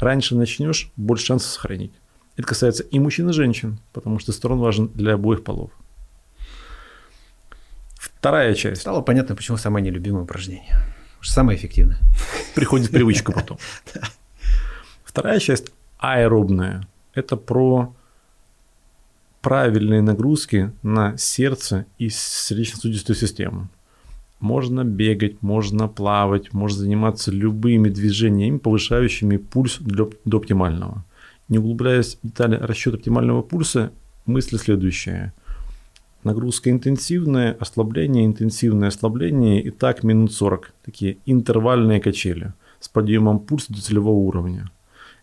[0.00, 1.92] Раньше начнешь, больше шансов сохранить.
[2.36, 5.70] Это касается и мужчин, и женщин, потому что сторон важен для обоих полов.
[7.98, 8.82] Вторая часть.
[8.82, 10.70] Стало понятно, почему самое нелюбимое упражнение.
[10.70, 11.98] Потому что самое эффективное.
[12.54, 13.58] Приходит привычка потом.
[15.04, 16.86] Вторая часть аэробная.
[17.14, 17.92] Это про
[19.40, 23.68] правильные нагрузки на сердце и сердечно-сосудистую систему.
[24.40, 31.04] Можно бегать, можно плавать, можно заниматься любыми движениями, повышающими пульс для, до оптимального.
[31.48, 33.90] Не углубляясь в детали расчета оптимального пульса,
[34.26, 35.32] мысль следующая.
[36.22, 40.72] Нагрузка интенсивная, ослабление, интенсивное ослабление и так минут 40.
[40.84, 44.70] Такие интервальные качели с подъемом пульса до целевого уровня.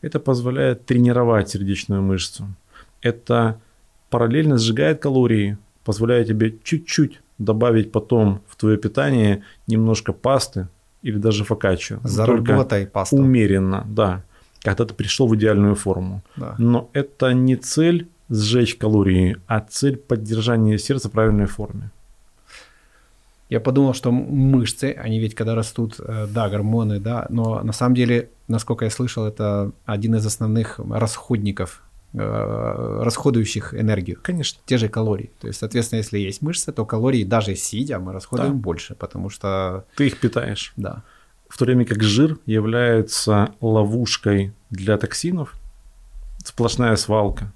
[0.01, 2.47] Это позволяет тренировать сердечную мышцу.
[3.01, 3.61] Это
[4.15, 10.69] параллельно сжигает калории, позволяя тебе чуть-чуть добавить потом в твое питание немножко пасты
[11.01, 11.99] или даже фокаччо.
[12.05, 13.17] Заработай пасту.
[13.17, 14.23] умеренно, да,
[14.61, 16.21] когда ты пришел в идеальную форму.
[16.37, 16.55] Да.
[16.57, 21.91] Но это не цель сжечь калории, а цель поддержания сердца в правильной форме.
[23.49, 27.95] Я подумал, что мышцы, они ведь когда растут, э, да, гормоны, да, но на самом
[27.95, 31.81] деле, насколько я слышал, это один из основных расходников,
[32.17, 34.19] расходующих энергию.
[34.21, 34.59] Конечно.
[34.65, 35.31] Те же калории.
[35.39, 38.57] То есть, соответственно, если есть мышцы, то калорий даже сидя мы расходуем Да.
[38.59, 40.73] больше, потому что, Ты их питаешь.
[40.77, 41.03] да.
[41.49, 45.53] В то время как жир является ловушкой для токсинов,
[46.43, 47.51] сплошная свалка.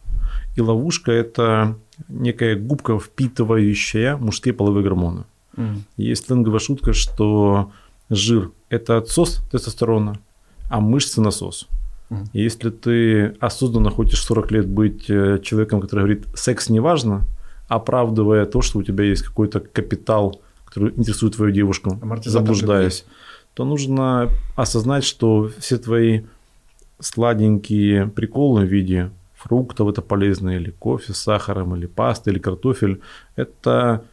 [0.56, 1.76] И ловушка– это
[2.08, 5.24] некая губка, впитывающая мужские половые гормоны.
[5.58, 5.84] М.
[5.98, 7.72] Есть сленговая шутка, что
[8.10, 10.20] жир– это отсос тестостерона,
[10.70, 11.68] а мышцы– насос.
[12.34, 17.26] И Если ты осознанно хочешь 40 лет быть э, человеком, который говорит «секс не важно»,
[17.68, 23.06] оправдывая то, что у тебя есть какой-то капитал, который интересует твою девушку, заблуждаясь,
[23.54, 26.22] то нужно осознать, что все твои
[27.00, 33.02] сладенькие приколы в виде фруктов это полезно, или кофе с сахаром, или паста, или картофель,
[33.36, 34.04] это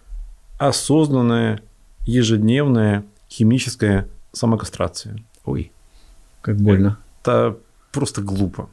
[0.58, 1.60] осознанная
[2.04, 5.16] ежедневная химическая самокастрация.
[5.44, 5.72] Ой,
[6.42, 6.98] как больно.
[7.22, 7.58] Это
[7.96, 8.68] просто глупо.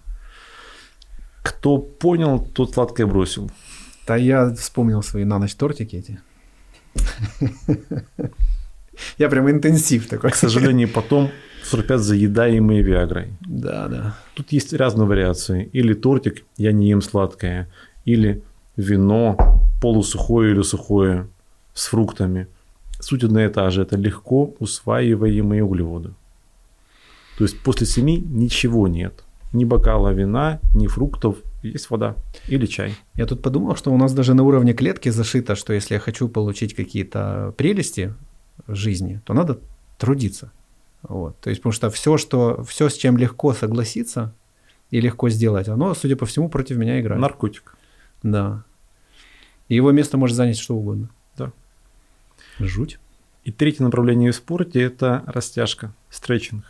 [1.43, 3.49] Кто понял, тот сладкое бросил.
[4.07, 6.19] Да я вспомнил свои на ночь тортики эти.
[9.17, 10.31] Я прям интенсив такой.
[10.31, 11.29] К сожалению, потом
[11.63, 13.27] 45 заедаемые Виагрой.
[13.41, 14.15] Да, да.
[14.33, 15.69] Тут есть разные вариации.
[15.73, 17.67] Или тортик, я не ем сладкое.
[18.05, 18.43] Или
[18.77, 19.37] вино,
[19.81, 21.27] полусухое или сухое,
[21.73, 22.47] с фруктами.
[22.99, 23.81] Суть одна и та же.
[23.83, 26.09] Это легко усваиваемые углеводы.
[27.37, 29.23] То есть после семи ничего нет.
[29.53, 32.15] Ни бокала вина, ни фруктов, есть вода
[32.47, 32.95] или чай.
[33.15, 36.27] Я тут подумал, что у нас даже на уровне клетки зашито, что если я хочу
[36.27, 38.13] получить какие-то прелести
[38.67, 39.59] жизни, то надо
[39.97, 40.51] трудиться.
[41.03, 41.39] Вот.
[41.39, 44.33] То есть, потому что все, что, все, с чем легко согласиться
[44.89, 47.21] и легко сделать, оно, судя по всему, против меня играет.
[47.21, 47.75] Наркотик.
[48.21, 48.63] Да.
[49.67, 51.09] И его место может занять что угодно.
[51.37, 51.51] Да.
[52.59, 52.99] Жуть.
[53.43, 56.63] И третье направление в спорте– это растяжка, стретчинг.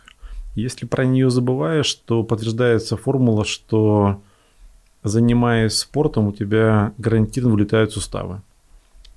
[0.54, 4.20] Если про нее забываешь, то подтверждается формула, что
[5.02, 8.40] занимаясь спортом, у тебя гарантированно вылетают суставы.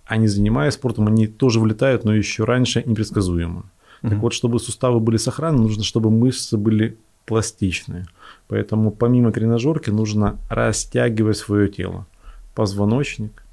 [0.06, 3.66] А не занимаясь спортом, они тоже вылетают, но еще раньше непредсказуемо.
[4.02, 4.10] Mm-hmm.
[4.10, 8.08] Так вот, чтобы суставы были сохранны, нужно, чтобы мышцы были пластичные.
[8.48, 12.08] Поэтому помимо тренажерки нужно растягивать свое тело.
[12.56, 13.44] Позвоночник,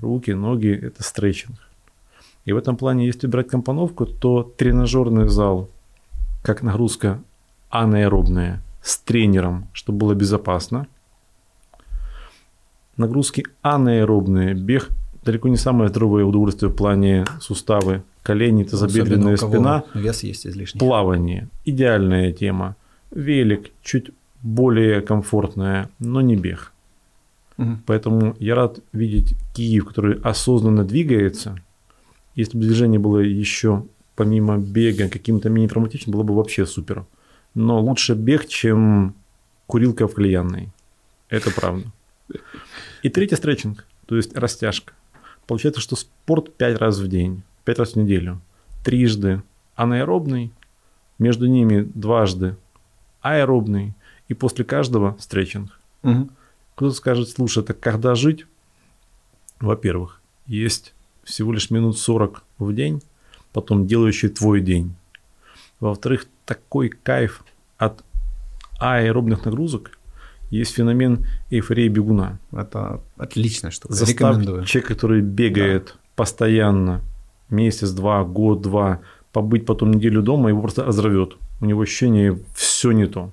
[0.00, 1.56] руки, ноги– это стретчинг.
[2.44, 5.70] И в этом плане, если брать компоновку, то тренажерный зал,
[6.46, 7.20] как нагрузка
[7.70, 10.86] анаэробная, с тренером, чтобы было безопасно.
[12.96, 14.88] Нагрузки анаэробные, бег
[15.24, 19.82] далеко не самое здоровое удовольствие в плане суставы, колени, тазобедренная спина.
[19.92, 20.78] Вес есть излишний.
[20.78, 21.48] Плавание.
[21.64, 22.76] Идеальная тема.
[23.10, 26.72] Велик чуть более комфортная, но не бег.
[27.58, 27.78] Угу.
[27.86, 31.56] Поэтому я рад видеть Киев, который осознанно двигается.
[32.36, 33.82] Если бы движение было еще
[34.16, 37.06] помимо бега каким-то мини-травматичным, было бы вообще супер.
[37.54, 39.14] Но лучше бег, чем
[39.66, 40.70] курилка в кальянной.
[41.28, 41.92] Это правда.
[43.02, 44.94] И третий стретчинг, то есть растяжка.
[45.46, 48.40] Получается, что спорт 5 раз в день, 5 раз в неделю.
[48.84, 49.42] Трижды
[49.74, 50.52] анаэробный,
[51.18, 52.56] между ними дважды
[53.20, 53.94] аэробный,
[54.28, 55.78] и после каждого стретчинг.
[56.02, 56.30] Угу.
[56.74, 58.46] Кто-то скажет, слушай, так когда жить?
[59.60, 60.94] Во-первых, есть
[61.24, 63.02] всего лишь минут 40 в день,
[63.56, 64.94] потом делающий твой день.
[65.80, 67.42] Во-вторых, такой кайф
[67.78, 68.04] от
[68.78, 69.98] аэробных нагрузок,
[70.50, 72.38] есть феномен эйфории бегуна.
[72.52, 73.94] Это отличная штука.
[73.94, 76.00] Заставь человека, который бегает да.
[76.16, 77.00] постоянно,
[77.48, 79.00] месяц, два, год, два,
[79.32, 81.38] побыть потом неделю дома, его просто разорвет.
[81.62, 83.32] У него ощущение все не то.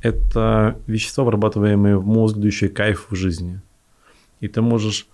[0.00, 3.60] Это вещества, вырабатываемые в мозг, дающие кайф в жизни.
[4.38, 5.08] И ты можешь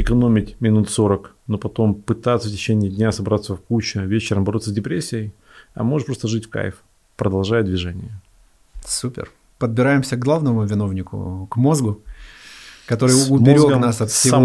[0.00, 4.72] экономить минут 40, но потом пытаться в течение дня собраться в кучу, вечером бороться с
[4.72, 5.32] депрессией,
[5.74, 6.82] а можешь просто жить в кайф,
[7.16, 8.20] продолжая движение.
[8.86, 12.02] Супер подбираемся к главному виновнику, к мозгу,
[12.86, 14.36] который С уберег нас от всего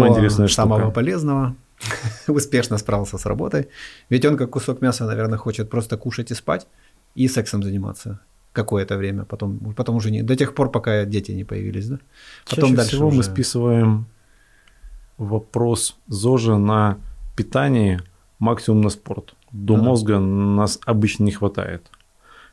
[0.48, 0.90] самого штука.
[0.90, 1.54] полезного,
[2.28, 3.68] успешно справился с работой.
[4.10, 6.66] Ведь он как кусок мяса, наверное, хочет просто кушать и спать
[7.14, 8.20] и сексом заниматься
[8.52, 11.98] какое-то время, потом, потом уже не, до тех пор, пока дети не появились, да?
[12.48, 13.16] Потом Чаще дальше всего уже...
[13.16, 14.06] мы списываем
[15.18, 16.98] вопрос ЗОЖа на
[17.36, 18.02] питание,
[18.38, 19.34] максимум на спорт.
[19.52, 19.82] До да.
[19.82, 21.86] мозга нас обычно не хватает.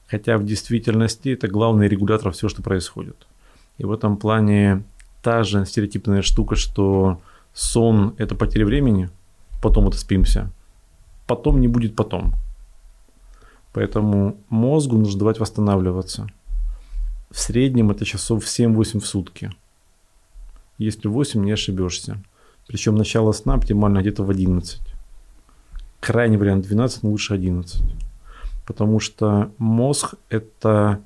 [0.08, 3.28] Хотя в действительности это главный регулятор всего, что происходит.
[3.78, 4.84] И в этом плане
[5.22, 7.22] та же стереотипная штука, что
[7.54, 9.10] сон– это потеря времени,
[9.62, 10.52] потом это спимся,
[11.28, 12.34] потом не будет потом.
[13.74, 16.28] Поэтому мозгу нужно давать восстанавливаться.
[17.30, 19.52] В среднем это часов 7-8 в сутки.
[20.78, 22.22] Если 8, не ошибешься.
[22.68, 24.80] Причем начало сна оптимально где-то в 11.
[26.00, 27.84] Крайний вариант 12, но лучше 11
[28.72, 31.02] потому что мозг– это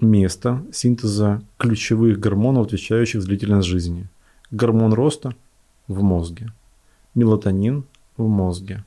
[0.00, 4.08] место синтеза ключевых гормонов, отвечающих за длительность жизни.
[4.50, 5.34] Гормон роста
[5.86, 6.52] в мозге,
[7.14, 7.84] мелатонин
[8.16, 8.84] в мозге,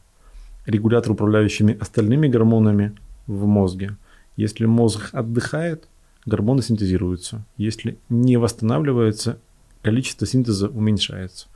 [0.65, 2.97] регулятор, управляющими остальными гормонами
[3.27, 3.95] в мозге.
[4.35, 5.87] Если мозг отдыхает,
[6.25, 7.45] гормоны синтезируются.
[7.55, 9.37] Если не восстанавливается,
[9.81, 11.47] количество синтеза уменьшается.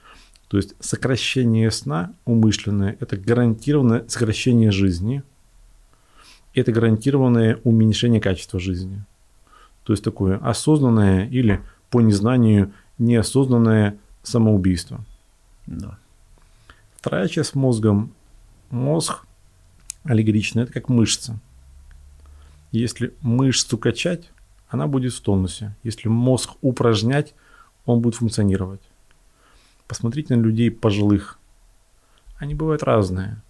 [0.48, 5.24] То есть сокращение сна умышленное– это гарантированное сокращение жизни–
[6.62, 9.04] это гарантированное уменьшение качества жизни.
[9.84, 15.04] То есть такое осознанное или по незнанию неосознанное самоубийство.
[15.68, 15.98] Да.
[16.98, 18.12] Вторая часть с мозгом.
[18.72, 19.26] Мозг
[20.04, 21.40] аллегоричный, это как мышца.
[22.72, 24.32] Если мышцу качать,
[24.70, 25.76] она будет в тонусе.
[25.84, 27.36] Если мозг упражнять,
[27.86, 28.82] он будет функционировать.
[29.88, 31.40] Посмотрите на людей пожилых.
[32.38, 33.42] Они бывают разные.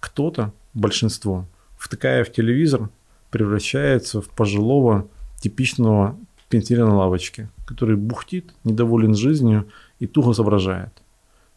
[0.00, 2.88] Кто-то, большинство, втыкая в телевизор,
[3.30, 5.08] превращается в пожилого
[5.40, 6.16] типичного
[6.48, 9.68] пенсионера на лавочке, который бухтит, недоволен жизнью
[9.98, 10.90] и туго соображает.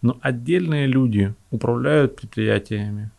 [0.01, 3.11] Но отдельные люди управляют предприятиями,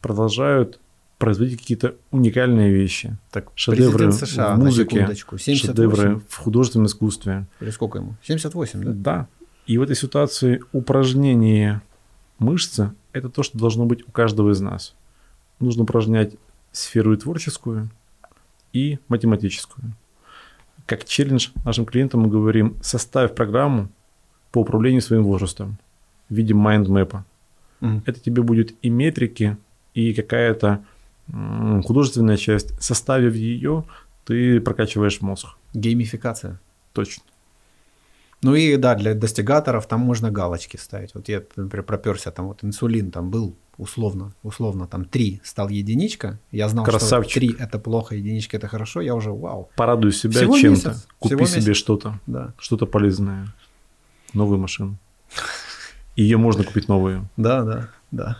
[0.00, 0.78] продолжают
[1.22, 3.16] производить какие-то уникальные вещи.
[3.30, 7.46] Так, шедевры США, в музыке, шедевры в художественном искусстве.
[7.60, 8.16] Или сколько ему?
[8.24, 8.92] 78, да?
[8.92, 9.28] Да.
[9.66, 11.80] И в этой ситуации упражнение
[12.40, 14.96] мышцы– это то, что должно быть у каждого из нас
[15.60, 16.34] нужно упражнять
[16.72, 17.88] сферу и творческую,
[18.72, 19.94] и математическую.
[20.86, 23.90] как челлендж нашим клиентам мы говорим, составь программу
[24.50, 25.78] по управлению своим возрастом
[26.28, 27.24] в виде майндмэпа.
[27.80, 28.02] Mm.
[28.06, 29.56] Это тебе будет и метрики,
[29.94, 30.84] и какая-то
[31.28, 32.80] художественная часть.
[32.82, 33.84] Составив ее,
[34.24, 35.48] ты прокачиваешь мозг.
[35.74, 36.60] Геймификация.
[36.92, 37.22] Точно.
[38.42, 41.14] Ну и да, для достигаторов там можно галочки ставить.
[41.14, 46.38] Вот я, например, проперся, там вот инсулин там был условно, условно там 3 стал единичка.
[46.50, 47.30] Я знал, Красавчик.
[47.30, 49.00] что 3 это плохо, единичка это хорошо.
[49.00, 49.70] Я уже вау.
[49.76, 50.88] Порадуй себя Всего чем-то.
[50.88, 51.06] Месяц.
[51.20, 52.18] Купи Всего себе что-то.
[52.26, 52.52] Да.
[52.58, 53.46] Что-то полезное.
[54.34, 54.98] Новую машину.
[56.16, 57.28] Ее можно купить новую.
[57.36, 58.38] Да, да, да.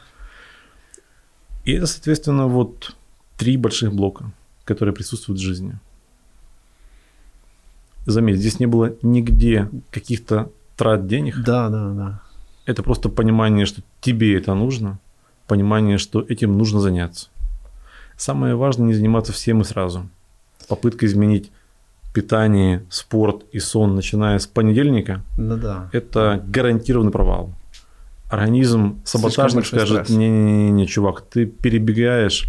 [1.64, 2.96] И это, соответственно, вот
[3.36, 4.32] три больших блока,
[4.64, 5.78] которые присутствуют в жизни.
[8.04, 11.36] Заметь, здесь не было нигде каких-то трат денег.
[11.44, 12.22] Да, да, да.
[12.66, 14.98] Это просто понимание, что тебе это нужно,
[15.46, 17.28] понимание, что этим нужно заняться.
[18.16, 20.08] Самое важное не заниматься всем и сразу.
[20.68, 21.50] Попытка изменить
[22.12, 25.88] питание, спорт и сон, начиная с понедельника, ну да.
[25.92, 27.52] это гарантированный провал.
[28.32, 32.48] Организм саботажник скажет, не-не-не, чувак, ты перебегаешь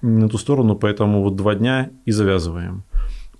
[0.00, 2.82] на ту сторону, поэтому вот два дня и завязываем.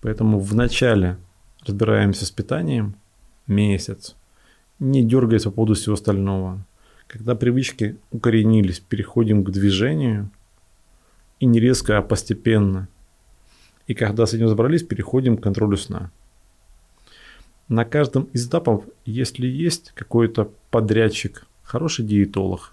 [0.02, 1.16] Поэтому вначале
[1.64, 2.94] разбираемся с питанием
[3.46, 4.16] месяц,
[4.78, 6.62] не дергаясь по поводу всего остального.
[7.06, 10.30] Когда привычки укоренились, переходим к движению,
[11.40, 12.88] и не резко, а постепенно.
[13.86, 16.10] И когда с этим разобрались, переходим к контролю сна.
[17.68, 22.72] На каждом из этапов, если есть какой-то подрядчик, хороший диетолог,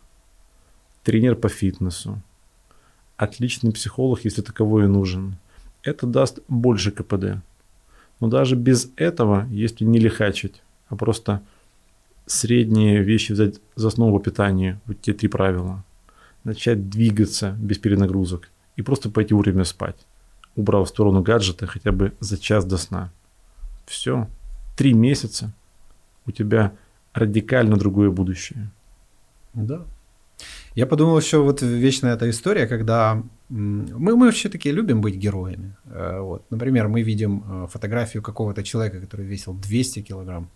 [1.04, 2.22] тренер по фитнесу,
[3.18, 5.36] отличный психолог, если таковой и нужен,
[5.84, 7.44] это даст больше КПД.
[8.22, 11.42] Но даже без этого, если не лихачить, а просто
[12.26, 15.84] средние вещи взять за основу питания, вот те три правила,
[16.46, 20.08] начать двигаться без перенагрузок и просто пойти вовремя спать,
[20.56, 23.12] убрав в сторону гаджеты хотя бы за час до сна.
[23.88, 24.30] Все,
[24.78, 25.52] три месяца
[26.26, 26.72] у тебя
[27.14, 28.72] радикально другое будущее.
[29.56, 29.86] Да.
[30.76, 35.76] Я подумал еще вот вечная эта история, когда мы, мы вообще такие любим быть героями.
[35.86, 36.44] Э, вот.
[36.50, 40.50] Например, мы видим э, фотографию какого-то человека, который весил 200 килограмм,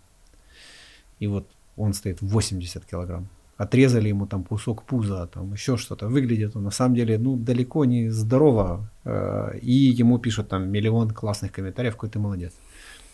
[1.18, 3.28] и вот он стоит 80 килограмм.
[3.56, 6.08] Отрезали ему там кусок пуза, там еще что-то.
[6.08, 8.90] Выглядит он на самом деле ну, далеко не здорово.
[9.04, 12.52] Э, и ему пишут там миллион классных комментариев, какой ты молодец.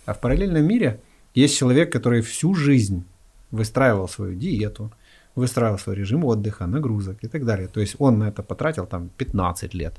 [0.07, 1.01] А в параллельном мире
[1.34, 3.05] есть человек, который всю жизнь
[3.51, 4.91] выстраивал свою диету,
[5.37, 7.68] выстраивал свой режим отдыха, нагрузок и так далее.
[7.68, 9.95] То есть он на это потратил там 15 лет.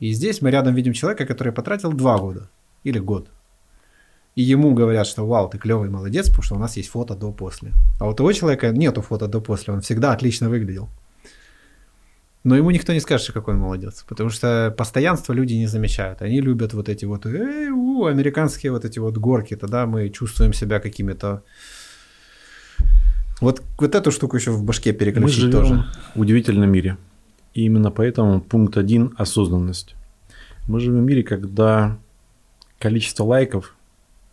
[0.00, 2.48] И здесь мы рядом видим человека, который потратил 2 года
[2.84, 3.28] или год.
[4.36, 7.72] И ему говорят, что вау, ты клевый молодец, потому что у нас есть фото до-после.
[7.98, 10.88] А у того человека нету фото до-после, он всегда отлично выглядел.
[12.44, 16.22] Но ему никто не скажет, какой он молодец, потому что постоянство люди не замечают.
[16.22, 20.54] Они любят вот эти вот э, у, американские вот эти вот горки, тогда мы чувствуем
[20.54, 21.42] себя какими-то
[23.40, 25.84] вот, вот эту штуку еще в башке переключить Мы живем тоже.
[26.14, 26.98] в удивительном мире.
[27.54, 29.94] И именно поэтому пункт один– осознанность.
[30.68, 31.98] Мы живем в мире, когда
[32.78, 33.74] количество лайков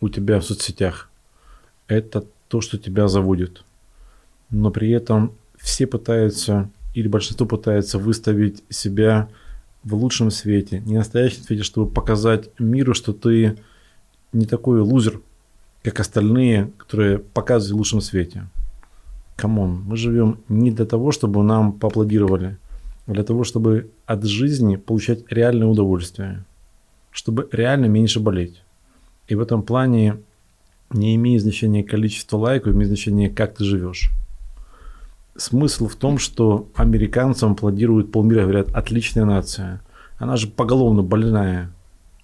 [0.00, 1.10] у тебя в соцсетях–
[1.88, 3.64] это то, что тебя заводит.
[4.50, 9.28] Но при этом все пытаются, или большинство пытается выставить себя
[9.84, 13.56] в лучшем свете, не настоящем свете, чтобы показать миру, что ты
[14.32, 15.20] не такой лузер,
[15.82, 18.46] как остальные, которые показывают в лучшем свете
[19.38, 22.58] come on, мы живем не для того, чтобы нам поаплодировали,
[23.06, 26.44] а для того, чтобы от жизни получать реальное удовольствие,
[27.12, 28.62] чтобы реально меньше болеть.
[29.28, 30.16] И в этом плане
[30.90, 34.10] не имеет значения количество лайков, имеет значение, как ты живешь.
[35.36, 39.80] Смысл в том, что американцам аплодируют полмира, говорят, отличная нация.
[40.18, 41.70] Она же поголовно больная.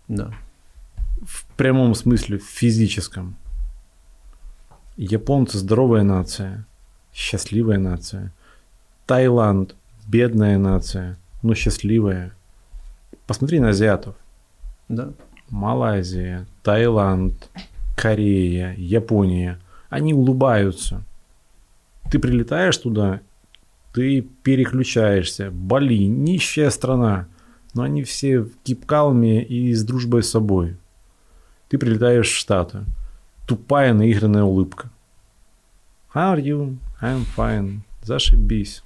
[0.09, 0.33] Да.
[1.23, 3.37] В прямом смысле, в физическом.
[4.97, 6.67] Японцы здоровая нация
[7.15, 8.33] счастливая нация.
[9.07, 9.75] Таиланд–
[10.09, 12.33] бедная нация, но счастливая.
[13.27, 14.17] Посмотри на азиатов.
[14.89, 15.13] Да.
[15.49, 17.49] Малайзия, Таиланд,
[17.97, 19.61] Корея, Япония.
[19.89, 21.03] Они улыбаются.
[22.11, 23.21] Ты прилетаешь туда,
[23.93, 25.51] ты переключаешься.
[25.51, 27.29] Бали– нищая страна,
[27.75, 30.77] но они все в кипкалме и с дружбой с собой.
[31.69, 32.85] Ты прилетаешь в Штаты.
[33.47, 34.91] Тупая наигранная улыбка.
[36.15, 36.77] How are you?
[37.05, 37.81] I'm fine.
[38.03, 38.83] Зашибись.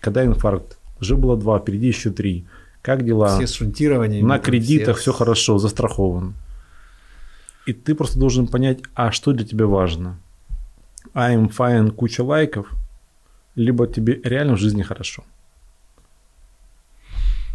[0.00, 0.78] Когда инфаркт?
[1.00, 2.46] Уже было два, впереди еще три.
[2.82, 3.36] Как дела?
[3.36, 4.26] Все с шунтированием.
[4.26, 5.12] На кредитах все...
[5.12, 6.34] все хорошо, застрахован.
[7.66, 10.18] И ты просто должен понять, а что для тебя важно.
[11.14, 12.70] I'm fine, куча лайков,
[13.54, 15.24] либо тебе реально в жизни хорошо.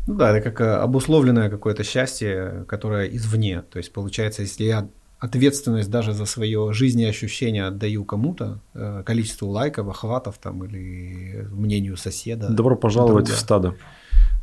[0.07, 3.61] Ну да, это как э, обусловленное какое-то счастье, которое извне.
[3.61, 4.89] То есть получается, если я
[5.19, 12.49] ответственность даже за свое жизнеощущение отдаю кому-то, э, количеству лайков, охватов там или мнению соседа.
[12.49, 13.37] Добро пожаловать друга.
[13.37, 13.75] в стадо.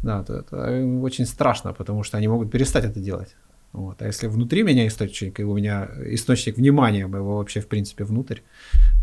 [0.02, 3.34] Да, то это очень страшно, потому что они могут перестать это делать.
[3.72, 4.00] Вот.
[4.00, 8.40] А если внутри меня источник, и у меня источник внимания моего вообще в принципе внутрь,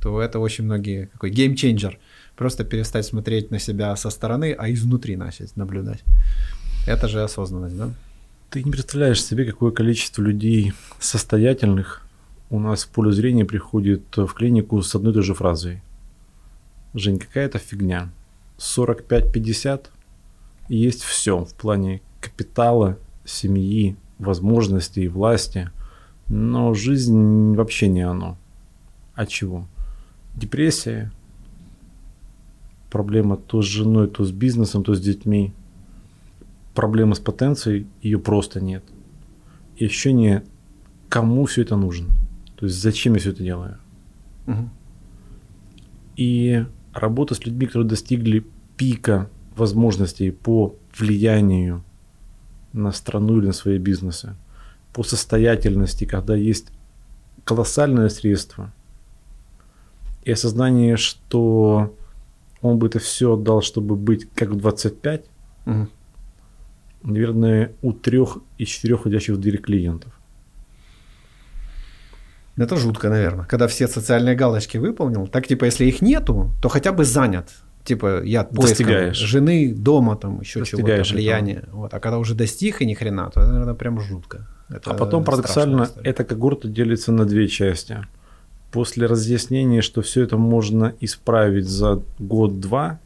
[0.01, 1.99] то это очень многие, какой геймченджер.
[2.35, 6.03] Просто перестать смотреть на себя со стороны, а изнутри начать наблюдать.
[6.87, 7.89] Это же осознанность, да?
[8.53, 12.05] Ты не представляешь себе, какое количество людей состоятельных
[12.51, 15.81] у нас в поле зрения приходит в клинику с одной и той же фразой.
[16.93, 18.11] Жень, какая-то фигня.
[18.59, 19.87] 45-50
[20.69, 25.71] есть все в плане капитала, семьи, возможностей, власти.
[26.27, 28.37] Но жизнь вообще не оно.
[29.15, 29.67] А чего?
[30.35, 31.11] Депрессия,
[32.91, 35.53] проблема то с женой, то с бизнесом, то с детьми.
[36.73, 38.83] Проблема с потенцией, ее просто нет.
[39.77, 40.43] И ощущение,
[41.09, 42.09] кому все это нужно.
[42.55, 43.77] То есть зачем я все это делаю.
[44.47, 44.69] Угу.
[46.15, 48.45] И работа с людьми, которые достигли
[48.77, 51.83] пика возможностей по влиянию
[52.71, 54.35] на страну или на свои бизнесы,
[54.93, 56.67] по состоятельности, когда есть
[57.43, 58.71] колоссальное средство,
[60.23, 61.95] и осознание, что
[62.61, 65.25] он бы это все отдал, чтобы быть как в 25,
[65.65, 65.87] угу.
[67.03, 70.11] Наверное, у трех из четырех ходящих в двери клиентов.
[72.55, 73.45] Это жутко, наверное.
[73.45, 77.49] Когда все социальные галочки выполнил, так типа, если их нету, то хотя бы занят
[77.83, 81.63] типа я достигаешь жены, дома, там еще чего-то, влияние.
[81.71, 81.93] Вот.
[81.93, 84.47] А когда уже достиг и ни хрена, то это, наверное, прям жутко.
[84.69, 87.97] Это а потом парадоксально эта когорта делится на две части.
[88.71, 92.99] После разъяснения, что все это можно исправить за год-два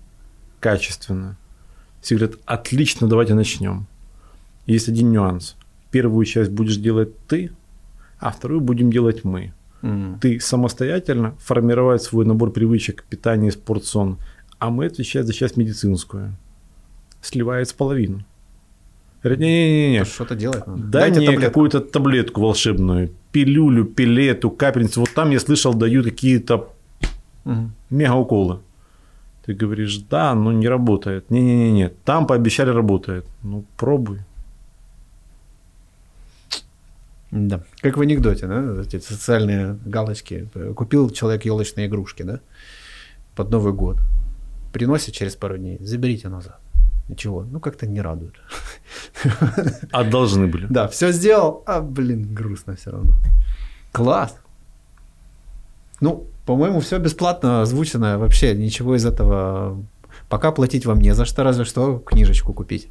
[0.60, 1.38] качественно,
[2.08, 3.86] все говорят, отлично, давайте начнем.
[4.66, 5.56] Есть один нюанс.
[5.92, 7.52] Первую часть будешь делать ты,
[8.20, 9.54] а вторую будем делать мы.
[9.82, 10.20] Mm.
[10.20, 14.18] Ты самостоятельно формировать свой набор привычек питания, спортсон–
[14.60, 16.36] а мы отвечаем за часть медицинскую.
[17.22, 18.24] Сливается половину.
[19.22, 20.06] Говорит, не-не-не.
[20.06, 20.84] Что-то делать надо.
[20.84, 23.12] Дай Дайте мне какую-то таблетку волшебную.
[23.32, 25.02] Пилюлю, пилету, капельницу.
[25.02, 26.74] Вот там я слышал, дают какие-то
[27.46, 27.72] угу.
[27.90, 28.60] мегауколы.
[29.48, 31.32] Ты говоришь, да, но не работает.
[31.32, 33.26] Не-не-не, там пообещали работает.
[33.44, 34.20] Ну, пробуй.
[37.32, 37.64] Да.
[37.82, 40.48] Как в анекдоте, да, эти социальные галочки.
[40.76, 42.40] Купил человек елочные игрушки, да,
[43.36, 43.98] под Новый год
[44.78, 46.60] приносит через пару дней, заберите назад.
[47.10, 48.36] Ничего, ну как-то не радует.
[49.92, 50.68] А должны были.
[50.70, 53.14] Да, все сделал, а, блин, грустно все равно.
[53.92, 54.38] Класс.
[56.02, 59.78] Ну, по-моему, все бесплатно озвучено, вообще ничего из этого
[60.30, 62.88] пока платить вам не за что, разве что книжечку купить.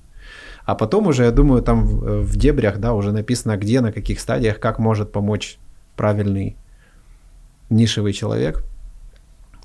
[0.67, 4.61] А потом уже, я думаю, там в, дебрях, да, уже написано, где, на каких стадиях,
[4.61, 5.59] как может помочь
[5.97, 6.55] правильный
[7.71, 8.63] нишевый человек.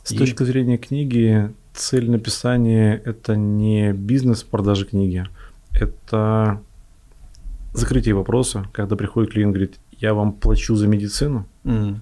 [0.03, 0.17] С и...
[0.17, 5.25] точки зрения книги, цель написания– это не бизнес продажи книги,
[5.73, 6.61] это
[7.73, 11.97] закрытие вопроса, когда приходит клиент, говорит, я вам плачу за медицину, mm.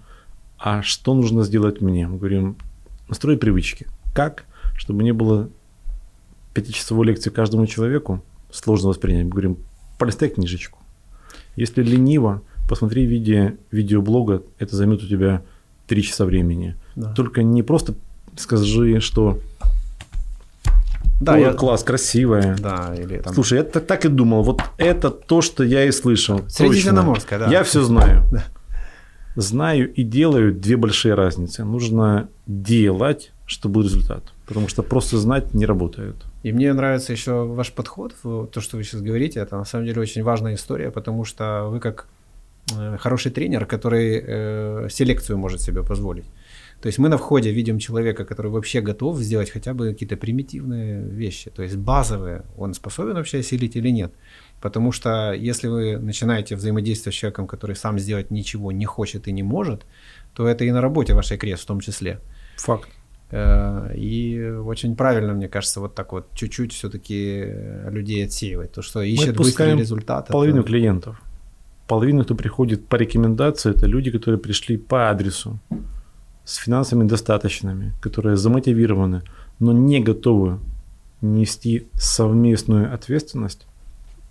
[0.59, 2.07] А что нужно сделать мне?
[2.07, 2.57] Мы говорим,
[3.07, 3.87] настроить привычки.
[4.13, 4.43] Как?
[4.75, 5.49] Чтобы не было
[6.53, 9.25] пятичасовой лекции каждому человеку, сложно воспринять.
[9.25, 9.57] Мы говорим,
[9.97, 10.79] полистай книжечку.
[11.55, 15.43] Если лениво, посмотри видео, видеоблога, это займет у тебя
[15.87, 16.75] три часа времени.
[16.95, 17.13] Да.
[17.13, 17.95] Только не просто
[18.37, 19.39] скажи, что
[21.19, 21.53] да, Ой, я...
[21.53, 22.55] класс, красивая.
[22.57, 23.33] Да, или там...
[23.33, 26.41] Слушай, я так, так и думал, вот это то, что я и слышал.
[26.47, 27.47] Средиземноморская, да.
[27.47, 28.23] Я все знаю.
[28.31, 28.43] Да.
[29.39, 31.63] Знаю и делаю две большие разницы.
[31.63, 34.23] Нужно делать, чтобы был результат.
[34.45, 36.15] Потому что просто знать не работает.
[36.43, 40.01] И мне нравится еще ваш подход, то, что вы сейчас говорите, это на самом деле
[40.01, 42.07] очень важная история, потому что вы как
[42.77, 46.25] э, хороший тренер, который э, селекцию может себе позволить.
[46.81, 51.01] То есть мы на входе видим человека, который вообще готов сделать хотя бы какие-то примитивные
[51.01, 54.11] вещи, то есть базовые, он способен вообще осилить или нет.
[54.61, 59.31] Потому что если вы начинаете взаимодействовать с человеком, который сам сделать ничего не хочет и
[59.31, 59.85] не может,
[60.33, 62.19] то это и на работе вашей крест в том числе.
[62.57, 62.89] Факт.
[63.31, 67.45] Э, и очень правильно, мне кажется, вот так вот чуть-чуть все-таки
[67.89, 68.71] людей отсеивать.
[68.71, 70.27] То, что ищет быстрый результат.
[70.27, 70.67] Половину это...
[70.67, 71.21] клиентов.
[71.87, 75.59] Половину, кто приходит по рекомендации, это люди, которые пришли по адресу
[76.43, 79.23] с финансами достаточными, которые замотивированы,
[79.59, 80.59] но не готовы
[81.21, 83.67] нести совместную ответственность,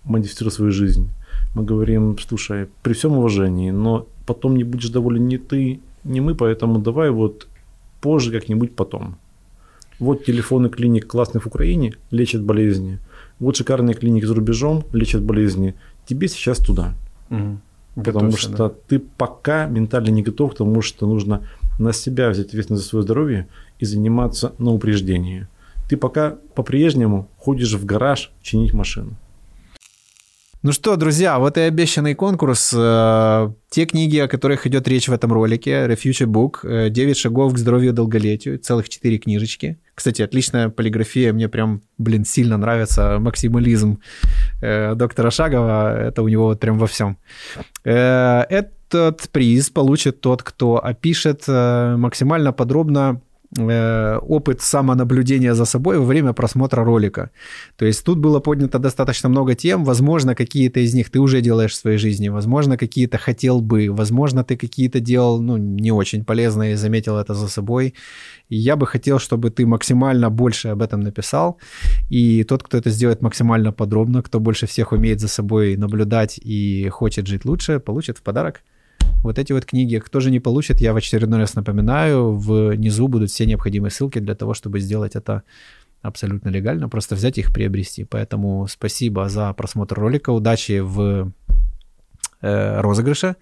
[0.03, 1.09] модифицировать свою жизнь.
[1.55, 6.35] Мы говорим, слушай, при всем уважении, но потом не будешь доволен ни ты, ни мы,
[6.35, 7.47] поэтому давай вот
[8.01, 9.17] позже как-нибудь потом.
[9.99, 12.99] Вот телефоны клиник классных в Украине лечат болезни.
[13.39, 15.75] Вот шикарные клиники за рубежом лечат болезни.
[16.05, 16.93] Тебе сейчас туда.
[17.29, 17.59] Угу.
[17.95, 18.71] Потому Готовься, что да.
[18.87, 21.47] ты пока ментально не готов к тому, что нужно
[21.79, 23.47] на себя взять ответственность за свое здоровье
[23.79, 25.47] и заниматься на упреждение.
[25.89, 29.15] Ты пока по-прежнему ходишь в гараж чинить машину.
[30.61, 32.73] Ну что, друзья, вот и обещанный конкурс.
[32.75, 37.57] Э, те книги, о которых идет речь в этом ролике, Refuge Book, 9 шагов к
[37.57, 39.79] здоровью и долголетию, целых 4 книжечки.
[39.95, 44.01] Кстати, отличная полиграфия, мне прям, блин, сильно нравится максимализм
[44.61, 47.17] э, доктора Шагова, это у него вот прям во всем.
[47.85, 56.05] Э, этот приз получит тот, кто опишет максимально подробно Э, опыт самонаблюдения за собой во
[56.05, 57.31] время просмотра ролика.
[57.77, 61.71] То есть тут было поднято достаточно много тем, возможно, какие-то из них ты уже делаешь
[61.71, 66.77] в своей жизни, возможно, какие-то хотел бы, возможно, ты какие-то делал, ну, не очень полезные,
[66.77, 67.95] заметил это за собой.
[68.49, 71.57] И я бы хотел, чтобы ты максимально больше об этом написал,
[72.09, 76.87] и тот, кто это сделает максимально подробно, кто больше всех умеет за собой наблюдать и
[76.89, 78.61] хочет жить лучше, получит в подарок
[79.23, 79.97] вот эти вот книги.
[79.97, 84.35] Кто же не получит, я в очередной раз напоминаю, внизу будут все необходимые ссылки для
[84.35, 85.43] того, чтобы сделать это
[86.01, 88.05] абсолютно легально, просто взять их приобрести.
[88.05, 91.31] Поэтому спасибо за просмотр ролика, удачи в
[92.41, 93.35] э, розыгрыше.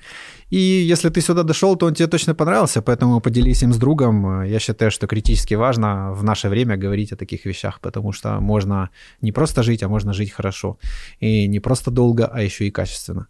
[0.49, 4.43] И если ты сюда дошел, то он тебе точно понравился, поэтому поделись им с другом.
[4.43, 8.89] Я считаю, что критически важно в наше время говорить о таких вещах, потому что можно
[9.21, 10.77] не просто жить, а можно жить хорошо.
[11.19, 13.27] И не просто долго, а еще и качественно.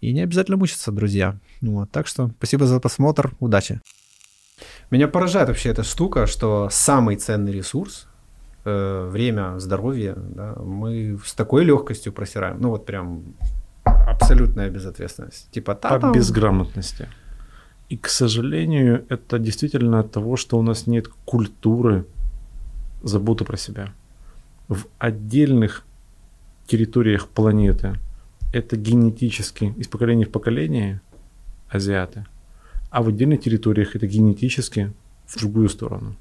[0.00, 1.38] И не обязательно мучиться, друзья.
[1.62, 3.80] Вот, так что спасибо за просмотр, удачи.
[4.90, 8.06] Меня поражает вообще эта штука, что самый ценный ресурс
[8.64, 12.60] э, время, здоровье, да, мы с такой легкостью просираем.
[12.60, 13.34] Ну вот прям
[13.84, 15.50] абсолютная безответственность.
[15.50, 16.12] Типа та, По там...
[16.12, 17.08] безграмотности.
[17.88, 22.06] И, к сожалению, это действительно от того, что у нас нет культуры
[23.02, 23.92] заботы про себя.
[24.68, 25.84] В отдельных
[26.66, 27.98] территориях планеты–
[28.52, 31.00] это генетически из поколения в поколение
[31.68, 32.24] азиаты,
[32.90, 34.92] а в отдельных территориях это генетически
[35.26, 36.16] в другую сторону.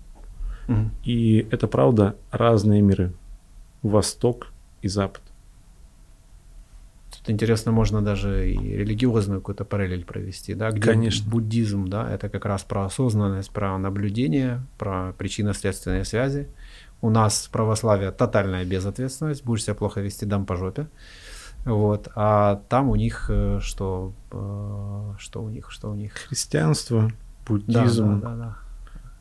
[0.68, 0.90] Угу.
[1.06, 3.14] И это правда разные миры.
[3.82, 4.52] Восток
[4.82, 5.22] и Запад.
[7.22, 11.30] Тут интересно, можно даже и религиозную какую-то параллель провести, да, где Конечно.
[11.30, 16.48] буддизм, да, это как раз про осознанность, про наблюдение, про причинно-следственные связи.
[17.00, 20.88] У нас православие тотальная безответственность, будешь себя плохо вести, дам по жопе.
[21.64, 22.08] Вот.
[22.16, 24.14] А там у них э, что?
[24.32, 25.70] Э, что у них?
[25.70, 26.14] Что у них?
[26.14, 27.12] Христианство,
[27.48, 28.58] буддизм, да, да, да, да.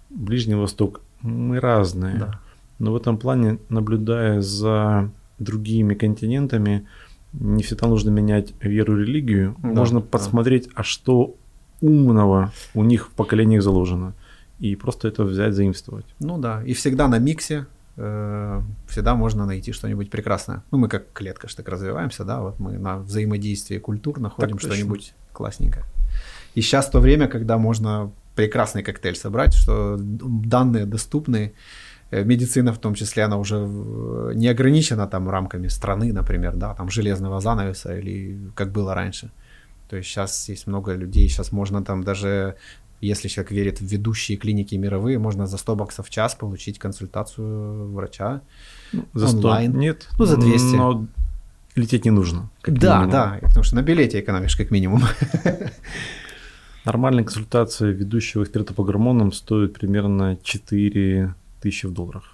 [0.08, 1.02] Ближний Восток.
[1.20, 2.18] Мы разные.
[2.18, 2.40] Да.
[2.78, 6.86] Но в этом плане, наблюдая за другими континентами,
[7.32, 9.56] не всегда нужно менять веру и религию.
[9.62, 10.06] Да, Можно да.
[10.06, 11.34] подсмотреть, а что
[11.80, 14.14] умного у них в поколениях заложено.
[14.58, 16.04] И просто это взять, заимствовать.
[16.18, 17.66] Ну да, и всегда на миксе
[18.02, 20.62] Э, всегда можно найти что-нибудь прекрасное.
[20.70, 25.12] Ну, мы как клетка ж так развиваемся, да, вот мы на взаимодействии культур находим что-нибудь
[25.32, 25.84] классненькое.
[26.54, 31.52] И сейчас то время, когда можно прекрасный коктейль собрать, что данные доступны,
[32.10, 33.56] медицина в том числе, она уже
[34.34, 39.30] не ограничена там рамками страны, например, да, там железного занавеса или как было раньше.
[39.88, 42.56] То есть сейчас есть много людей, сейчас можно там даже
[43.00, 47.90] если человек верит в ведущие клиники мировые, можно за 100 баксов в час получить консультацию
[47.92, 48.42] врача
[48.92, 49.78] ну, за 100 онлайн.
[49.78, 50.08] Нет.
[50.18, 50.76] Ну, за 200.
[50.76, 51.06] Но
[51.76, 52.50] лететь не нужно.
[52.66, 53.10] да, минимум.
[53.10, 55.02] да, потому что на билете экономишь как минимум.
[56.84, 62.24] Нормальная консультация ведущего эксперта по гормонам стоит примерно 4 тысячи в долларах.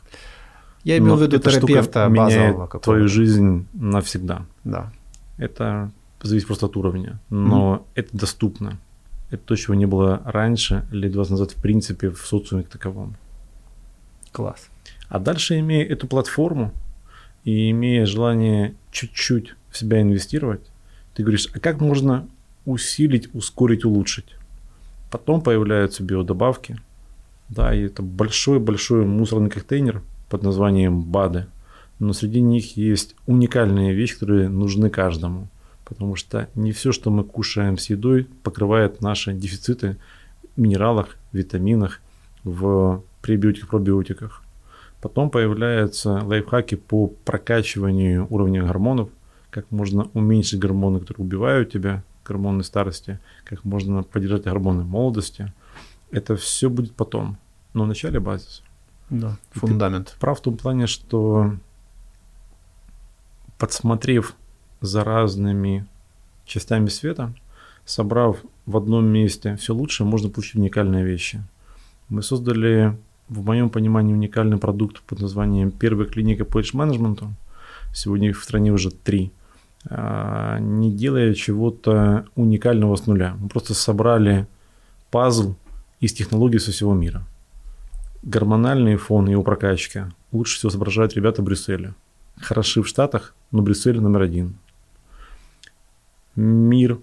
[0.84, 4.46] Я имел в виду терапевта меняет твою жизнь навсегда.
[4.64, 4.92] Да.
[5.36, 5.90] Это
[6.22, 8.00] зависит просто от уровня, но mm.
[8.00, 8.78] это доступно.
[9.30, 13.16] Это то, чего не было раньше, лет 20 назад, в принципе, в социуме как таковом.
[14.32, 14.68] Класс.
[15.08, 16.72] А дальше, имея эту платформу
[17.44, 20.60] и имея желание чуть-чуть в себя инвестировать,
[21.14, 22.28] ты говоришь, а как можно
[22.64, 24.36] усилить, ускорить, улучшить?
[25.10, 26.78] Потом появляются биодобавки,
[27.48, 31.47] да, и это большой-большой мусорный контейнер под названием БАДы.
[31.98, 35.48] Но среди них есть уникальные вещи, которые нужны каждому
[35.86, 39.97] потому что не все, что мы кушаем с едой, покрывает наши дефициты
[40.56, 42.01] в минералах, витаминах,
[42.43, 44.43] в пребиотиках, пробиотиках.
[45.01, 49.10] Потом появляются лайфхаки по прокачиванию уровня гормонов,
[49.51, 55.52] как можно уменьшить гормоны, которые убивают тебя, гормоны старости, как можно поддержать гормоны молодости.
[56.10, 57.36] Это все будет потом,
[57.74, 58.62] но вначале базис.
[59.10, 60.16] Да, фундамент.
[60.18, 61.54] прав в том плане, что
[63.58, 64.34] подсмотрев
[64.80, 65.86] за разными
[66.44, 67.32] частями света,
[67.84, 71.42] собрав в одном месте все лучшее, можно получить уникальные вещи.
[72.08, 72.96] Мы создали,
[73.28, 77.32] в моем понимании, уникальный продукт под названием «Первая клиника по эйдж-менеджменту».
[77.94, 79.32] Сегодня их в стране уже три.
[79.88, 83.36] а, не делая чего-то уникального с нуля.
[83.38, 84.46] Мы просто собрали
[85.10, 85.54] пазл
[86.06, 87.26] из технологий со всего мира.
[88.22, 91.94] Гормональный фон и его прокачка лучше всего соображают ребята Брюсселя.
[92.40, 94.56] Хороши в Штатах, но Брюссель номер один.
[96.34, 96.98] Мир,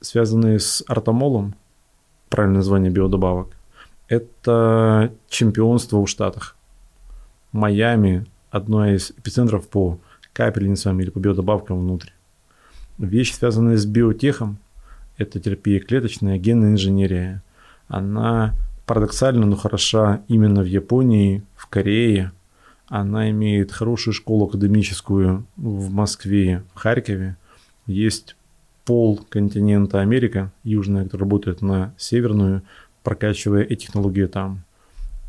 [0.00, 1.54] связанный с артомолом,
[2.28, 3.56] правильное название биодобавок,
[4.08, 6.56] это чемпионство в Штатах.
[7.52, 9.98] Майами– одно из эпицентров по
[10.32, 12.10] капельницам или по биодобавкам внутрь.
[12.98, 14.58] Вещи, связанные с биотехом,
[15.16, 17.42] это терапия клеточная, генная инженерия.
[17.88, 18.54] Она
[18.86, 22.32] парадоксально, но хороша именно в Японии, в Корее.
[22.86, 27.36] Она имеет хорошую школу академическую в Москве, в Харькове.
[27.86, 28.36] Есть
[28.84, 32.62] пол континента Америка, южная, который работает на северную,
[33.02, 34.62] прокачивая эти технологии там.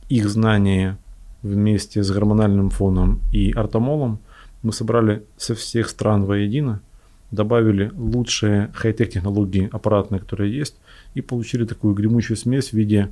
[0.08, 0.98] Их знания
[1.42, 4.20] вместе с гормональным фоном и артомолом
[4.64, 6.82] мы собрали со всех стран воедино,
[7.32, 10.78] добавили лучшие хай-тек технологии аппаратные, которые есть,
[11.14, 13.10] и получили такую гремучую смесь в виде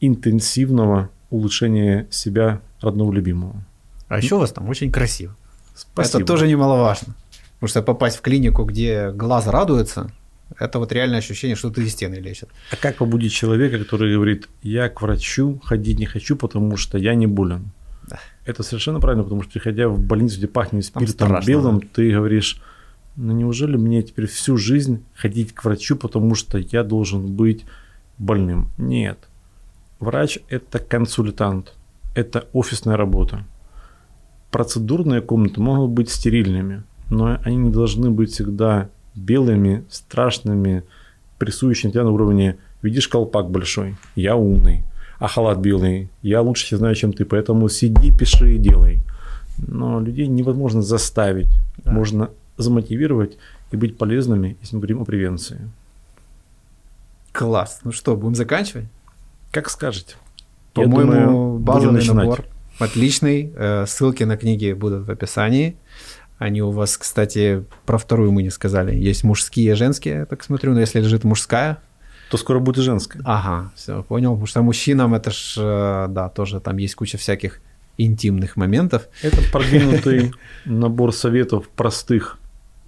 [0.00, 3.62] интенсивного улучшения себя родного любимого.
[4.08, 5.34] А еще у вас там очень красиво.
[5.74, 6.18] Спасибо.
[6.18, 7.14] Это тоже немаловажно.
[7.54, 10.10] Потому что попасть в клинику, где глаз радуется,
[10.58, 12.50] это вот реальное ощущение, что ты из стены лечат.
[12.70, 17.14] А как побудить человека, который говорит, я к врачу ходить не хочу, потому что я
[17.14, 17.70] не болен?
[18.08, 18.18] Да.
[18.44, 21.86] Это совершенно правильно, потому что приходя в больницу, где пахнет спиртом страшно, белым, да.
[21.94, 22.60] ты говоришь,
[23.16, 27.64] ну неужели мне теперь всю жизнь ходить к врачу, потому что я должен быть
[28.18, 28.68] больным?
[28.78, 29.18] Нет.
[30.00, 31.74] Врач– это консультант,
[32.14, 33.44] это офисная работа.
[34.50, 40.84] Процедурные комнаты могут быть стерильными, но они не должны быть всегда белыми, страшными,
[41.38, 44.84] прессующими тебя на уровне «видишь колпак большой, я умный,
[45.18, 49.00] а халат белый, я лучше тебя знаю, чем ты, поэтому сиди, пиши и делай».
[49.58, 51.48] Но людей невозможно заставить,
[51.84, 51.92] Да.
[51.92, 53.38] можно замотивировать
[53.70, 55.70] и быть полезными, если мы говорим о превенции.
[57.32, 57.80] Класс.
[57.84, 58.86] Ну что, будем заканчивать?
[59.50, 60.16] Как скажете.
[60.74, 62.44] По-моему, базовый набор
[62.78, 63.52] отличный.
[63.54, 65.76] Э, Ссылки на книги будут в описании.
[66.38, 68.94] Они у вас, кстати, про вторую мы не сказали.
[68.94, 71.78] Есть мужские и женские, я так смотрю, но если лежит мужская,
[72.30, 73.22] То скоро будет и женское.
[73.24, 74.32] ага, все, понял.
[74.32, 77.60] Потому что мужчинам это ж, э, да, тоже там есть куча всяких
[77.98, 79.08] интимных моментов.
[79.22, 80.32] Это продвинутый
[80.64, 82.38] набор советов простых,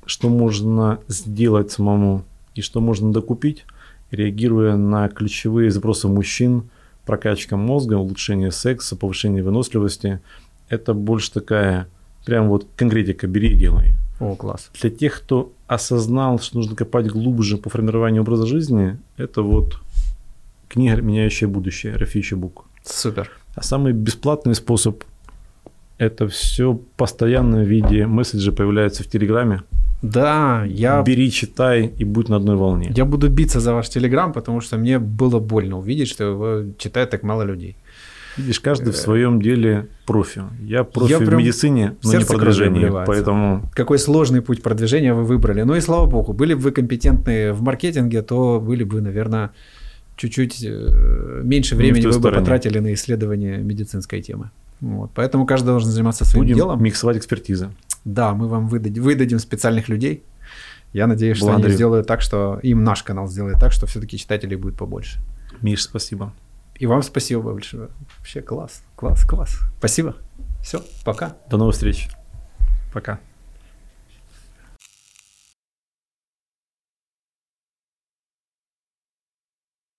[0.06, 2.24] что можно сделать самому
[2.54, 3.64] и что можно докупить,
[4.10, 6.70] реагируя на ключевые запросы мужчин,
[7.04, 10.20] прокачка мозга, улучшение секса, повышение выносливости.
[10.68, 11.88] Это больше такая,
[12.24, 13.94] прям вот конкретика, бери и делай.
[14.20, 14.70] О, класс.
[14.80, 19.80] Для тех, кто осознал, что нужно копать глубже по формированию образа жизни, это вот
[20.68, 22.64] книга «Меняющая будущее» Рафи Бук.
[22.84, 23.30] Супер.
[23.54, 25.02] А самый бесплатный способ
[25.98, 29.62] это все постоянно в виде месседжа появляется в Телеграме.
[30.04, 32.92] Да, я, Бери, читай и будь на одной волне.
[32.94, 37.10] я буду биться за ваш телеграм, потому что мне было больно увидеть, что его читает
[37.10, 37.76] так мало людей.
[38.36, 40.42] Видишь, каждый в своем деле профи.
[40.60, 42.90] Я профи Я в медицине, но не продвижении.
[43.06, 45.62] Поэтому Какой сложный путь продвижения вы выбрали.
[45.62, 49.52] Ну и слава богу, были бы вы компетентны в маркетинге, то были бы, наверное,
[50.16, 52.40] чуть-чуть э, меньше времени вы бы стороне.
[52.40, 54.50] потратили на исследование медицинской темы.
[54.84, 55.12] Вот.
[55.14, 56.82] Поэтому каждый должен заниматься своим будем делом.
[56.82, 57.70] миксовать экспертизы.
[58.04, 60.24] Да, мы вам выдадим, выдадим специальных людей.
[60.92, 61.74] Я надеюсь, что они Благодарю.
[61.74, 65.20] сделают так, что им наш канал сделает так, что все-таки читателей будет побольше.
[65.62, 66.34] Миш, спасибо.
[66.74, 67.88] И вам спасибо большое.
[68.18, 69.58] Вообще класс, класс, класс.
[69.78, 70.16] Спасибо.
[70.62, 71.36] Все, пока.
[71.48, 72.10] До новых встреч.
[72.92, 73.18] Пока.